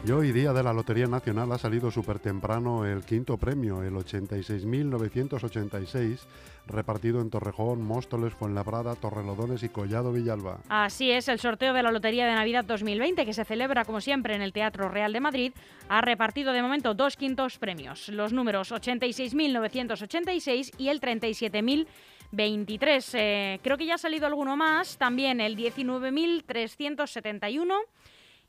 Y 0.07 0.11
hoy, 0.11 0.33
día 0.33 0.53
de 0.53 0.63
la 0.63 0.75
Lotería 0.75 1.07
Nacional, 1.07 1.51
ha 1.53 1.57
salido 1.57 1.91
súper 1.91 2.19
temprano 2.19 2.85
el 2.85 3.07
quinto 3.07 3.39
premio, 3.39 3.83
el 3.83 3.95
86.986, 3.95 6.19
repartido 6.67 7.23
en 7.23 7.31
Torrejón, 7.31 7.83
Móstoles, 7.83 8.35
Fuenlabrada, 8.35 8.97
Torrelodones 8.97 9.63
y 9.63 9.71
Collado 9.71 10.13
Villalba. 10.13 10.59
Así 10.69 11.11
es, 11.11 11.29
el 11.29 11.39
sorteo 11.39 11.73
de 11.73 11.83
la 11.83 11.91
Lotería 11.91 12.27
de 12.27 12.35
Navidad 12.35 12.67
2020, 12.67 13.25
que 13.25 13.33
se 13.33 13.47
celebra 13.47 13.87
como 13.87 14.03
siempre 14.03 14.35
en 14.35 14.43
el 14.43 14.53
Teatro 14.53 14.91
Real 14.91 15.15
de 15.15 15.21
Madrid, 15.21 15.55
ha 15.89 16.03
repartido 16.03 16.53
de 16.53 16.61
momento 16.61 16.93
dos 16.93 17.17
quintos 17.17 17.57
premios, 17.57 18.11
los 18.11 18.35
números 18.35 18.73
86.986 18.73 20.75
y 20.77 20.89
el 20.89 21.01
37.023. 21.01 23.11
Eh, 23.15 23.59
creo 23.63 23.79
que 23.79 23.87
ya 23.87 23.95
ha 23.95 23.99
salido 23.99 24.27
alguno 24.27 24.55
más, 24.55 24.99
también 24.99 25.41
el 25.41 25.57
19.371 25.57 27.75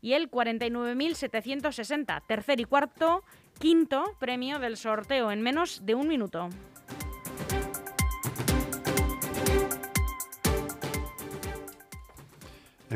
y 0.05 0.13
el 0.13 0.29
49.760. 0.29 2.21
Tercer 2.27 2.59
y 2.59 2.65
cuarto, 2.65 3.23
quinto 3.57 4.03
premio 4.19 4.59
del 4.59 4.77
sorteo 4.77 5.31
en 5.31 5.41
menos 5.41 5.83
de 5.83 5.95
un 5.95 6.07
minuto. 6.07 6.49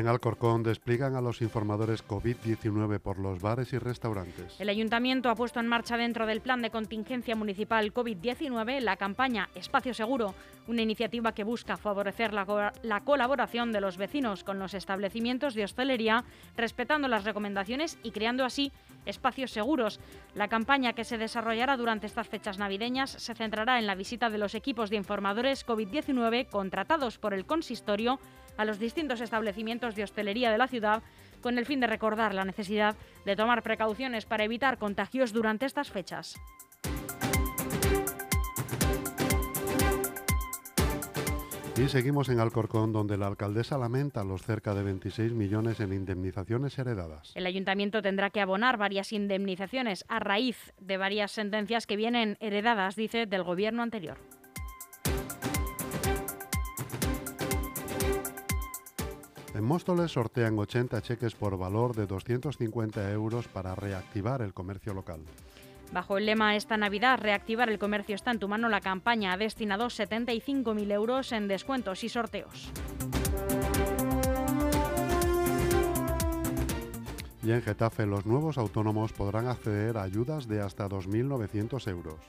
En 0.00 0.08
Alcorcón 0.08 0.62
despliegan 0.62 1.14
a 1.14 1.20
los 1.20 1.42
informadores 1.42 2.02
COVID-19 2.08 3.00
por 3.00 3.18
los 3.18 3.42
bares 3.42 3.74
y 3.74 3.78
restaurantes. 3.78 4.58
El 4.58 4.70
ayuntamiento 4.70 5.28
ha 5.28 5.34
puesto 5.34 5.60
en 5.60 5.66
marcha 5.68 5.98
dentro 5.98 6.24
del 6.24 6.40
plan 6.40 6.62
de 6.62 6.70
contingencia 6.70 7.36
municipal 7.36 7.92
COVID-19 7.92 8.80
la 8.80 8.96
campaña 8.96 9.50
Espacio 9.54 9.92
Seguro, 9.92 10.34
una 10.68 10.80
iniciativa 10.80 11.32
que 11.32 11.44
busca 11.44 11.76
favorecer 11.76 12.32
la, 12.32 12.46
co- 12.46 12.70
la 12.82 13.00
colaboración 13.04 13.72
de 13.72 13.82
los 13.82 13.98
vecinos 13.98 14.42
con 14.42 14.58
los 14.58 14.72
establecimientos 14.72 15.52
de 15.52 15.64
hostelería, 15.64 16.24
respetando 16.56 17.06
las 17.06 17.24
recomendaciones 17.24 17.98
y 18.02 18.10
creando 18.12 18.46
así 18.46 18.72
espacios 19.04 19.50
seguros. 19.50 20.00
La 20.34 20.48
campaña 20.48 20.94
que 20.94 21.04
se 21.04 21.18
desarrollará 21.18 21.76
durante 21.76 22.06
estas 22.06 22.26
fechas 22.26 22.56
navideñas 22.58 23.10
se 23.10 23.34
centrará 23.34 23.78
en 23.78 23.86
la 23.86 23.94
visita 23.96 24.30
de 24.30 24.38
los 24.38 24.54
equipos 24.54 24.88
de 24.88 24.96
informadores 24.96 25.66
COVID-19 25.66 26.48
contratados 26.48 27.18
por 27.18 27.34
el 27.34 27.44
consistorio 27.44 28.18
a 28.60 28.66
los 28.66 28.78
distintos 28.78 29.22
establecimientos 29.22 29.94
de 29.94 30.04
hostelería 30.04 30.52
de 30.52 30.58
la 30.58 30.68
ciudad 30.68 31.02
con 31.40 31.56
el 31.56 31.64
fin 31.64 31.80
de 31.80 31.86
recordar 31.86 32.34
la 32.34 32.44
necesidad 32.44 32.94
de 33.24 33.34
tomar 33.34 33.62
precauciones 33.62 34.26
para 34.26 34.44
evitar 34.44 34.76
contagios 34.76 35.32
durante 35.32 35.64
estas 35.64 35.90
fechas. 35.90 36.38
Y 41.78 41.88
seguimos 41.88 42.28
en 42.28 42.40
Alcorcón, 42.40 42.92
donde 42.92 43.16
la 43.16 43.28
alcaldesa 43.28 43.78
lamenta 43.78 44.22
los 44.24 44.42
cerca 44.42 44.74
de 44.74 44.82
26 44.82 45.32
millones 45.32 45.80
en 45.80 45.94
indemnizaciones 45.94 46.78
heredadas. 46.78 47.32
El 47.34 47.46
ayuntamiento 47.46 48.02
tendrá 48.02 48.28
que 48.28 48.42
abonar 48.42 48.76
varias 48.76 49.14
indemnizaciones 49.14 50.04
a 50.08 50.18
raíz 50.18 50.74
de 50.78 50.98
varias 50.98 51.30
sentencias 51.30 51.86
que 51.86 51.96
vienen 51.96 52.36
heredadas, 52.40 52.96
dice, 52.96 53.24
del 53.24 53.42
gobierno 53.42 53.82
anterior. 53.82 54.18
En 59.54 59.64
Móstoles 59.64 60.12
sortean 60.12 60.58
80 60.58 61.02
cheques 61.02 61.34
por 61.34 61.58
valor 61.58 61.94
de 61.96 62.06
250 62.06 63.10
euros 63.10 63.48
para 63.48 63.74
reactivar 63.74 64.42
el 64.42 64.54
comercio 64.54 64.94
local. 64.94 65.20
Bajo 65.92 66.18
el 66.18 66.26
lema 66.26 66.54
esta 66.54 66.76
Navidad, 66.76 67.18
reactivar 67.20 67.68
el 67.68 67.80
comercio 67.80 68.14
está 68.14 68.30
en 68.30 68.38
tu 68.38 68.46
mano, 68.46 68.68
la 68.68 68.80
campaña 68.80 69.32
ha 69.32 69.36
destinado 69.36 69.86
75.000 69.86 70.92
euros 70.92 71.32
en 71.32 71.48
descuentos 71.48 72.04
y 72.04 72.08
sorteos. 72.08 72.70
Y 77.42 77.50
en 77.50 77.62
Getafe, 77.62 78.06
los 78.06 78.26
nuevos 78.26 78.56
autónomos 78.56 79.12
podrán 79.12 79.48
acceder 79.48 79.96
a 79.96 80.02
ayudas 80.02 80.46
de 80.46 80.60
hasta 80.60 80.88
2.900 80.88 81.88
euros. 81.88 82.20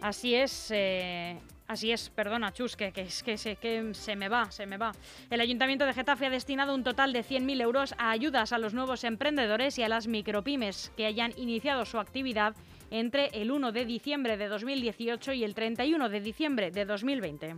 Así 0.00 0.34
es, 0.34 0.70
eh, 0.70 1.38
así 1.66 1.92
es, 1.92 2.10
perdona, 2.10 2.52
Chus, 2.52 2.76
que, 2.76 2.92
se, 3.10 3.56
que 3.56 3.94
se 3.94 4.16
me 4.16 4.28
va, 4.28 4.50
se 4.50 4.66
me 4.66 4.76
va. 4.76 4.92
El 5.30 5.40
Ayuntamiento 5.40 5.86
de 5.86 5.94
Getafe 5.94 6.26
ha 6.26 6.30
destinado 6.30 6.74
un 6.74 6.84
total 6.84 7.12
de 7.12 7.24
100.000 7.24 7.62
euros 7.62 7.94
a 7.98 8.10
ayudas 8.10 8.52
a 8.52 8.58
los 8.58 8.74
nuevos 8.74 9.04
emprendedores 9.04 9.78
y 9.78 9.82
a 9.82 9.88
las 9.88 10.06
micropymes 10.06 10.92
que 10.96 11.06
hayan 11.06 11.32
iniciado 11.36 11.84
su 11.84 11.98
actividad 11.98 12.54
entre 12.90 13.26
el 13.32 13.50
1 13.50 13.72
de 13.72 13.84
diciembre 13.84 14.36
de 14.36 14.48
2018 14.48 15.32
y 15.32 15.44
el 15.44 15.54
31 15.54 16.08
de 16.08 16.20
diciembre 16.20 16.70
de 16.70 16.84
2020. 16.84 17.56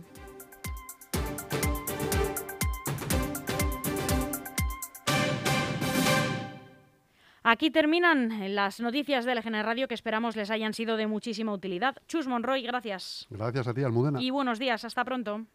Aquí 7.49 7.71
terminan 7.71 8.53
las 8.55 8.81
noticias 8.81 9.23
de 9.23 9.33
LGN 9.33 9.63
Radio 9.63 9.87
que 9.87 9.93
esperamos 9.93 10.35
les 10.35 10.51
hayan 10.51 10.73
sido 10.73 10.97
de 10.97 11.07
muchísima 11.07 11.53
utilidad. 11.53 11.95
Chus 12.05 12.27
Monroy, 12.27 12.63
gracias. 12.63 13.25
Gracias 13.29 13.69
a 13.69 13.73
ti, 13.73 13.83
Almudena. 13.83 14.21
Y 14.21 14.31
buenos 14.31 14.59
días, 14.59 14.83
hasta 14.83 15.05
pronto. 15.05 15.45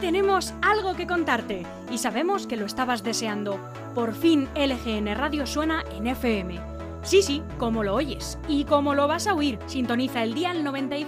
Tenemos 0.00 0.52
algo 0.62 0.96
que 0.96 1.06
contarte 1.06 1.64
y 1.92 1.98
sabemos 1.98 2.48
que 2.48 2.56
lo 2.56 2.66
estabas 2.66 3.04
deseando. 3.04 3.60
Por 3.94 4.12
fin 4.12 4.48
LGN 4.56 5.14
Radio 5.14 5.46
suena 5.46 5.84
en 5.96 6.08
FM. 6.08 6.58
Sí, 7.02 7.22
sí, 7.22 7.40
como 7.56 7.84
lo 7.84 7.94
oyes 7.94 8.36
y 8.48 8.64
como 8.64 8.96
lo 8.96 9.06
vas 9.06 9.28
a 9.28 9.34
oír, 9.34 9.60
sintoniza 9.66 10.24
el 10.24 10.34
día 10.34 10.52
92. 10.52 11.06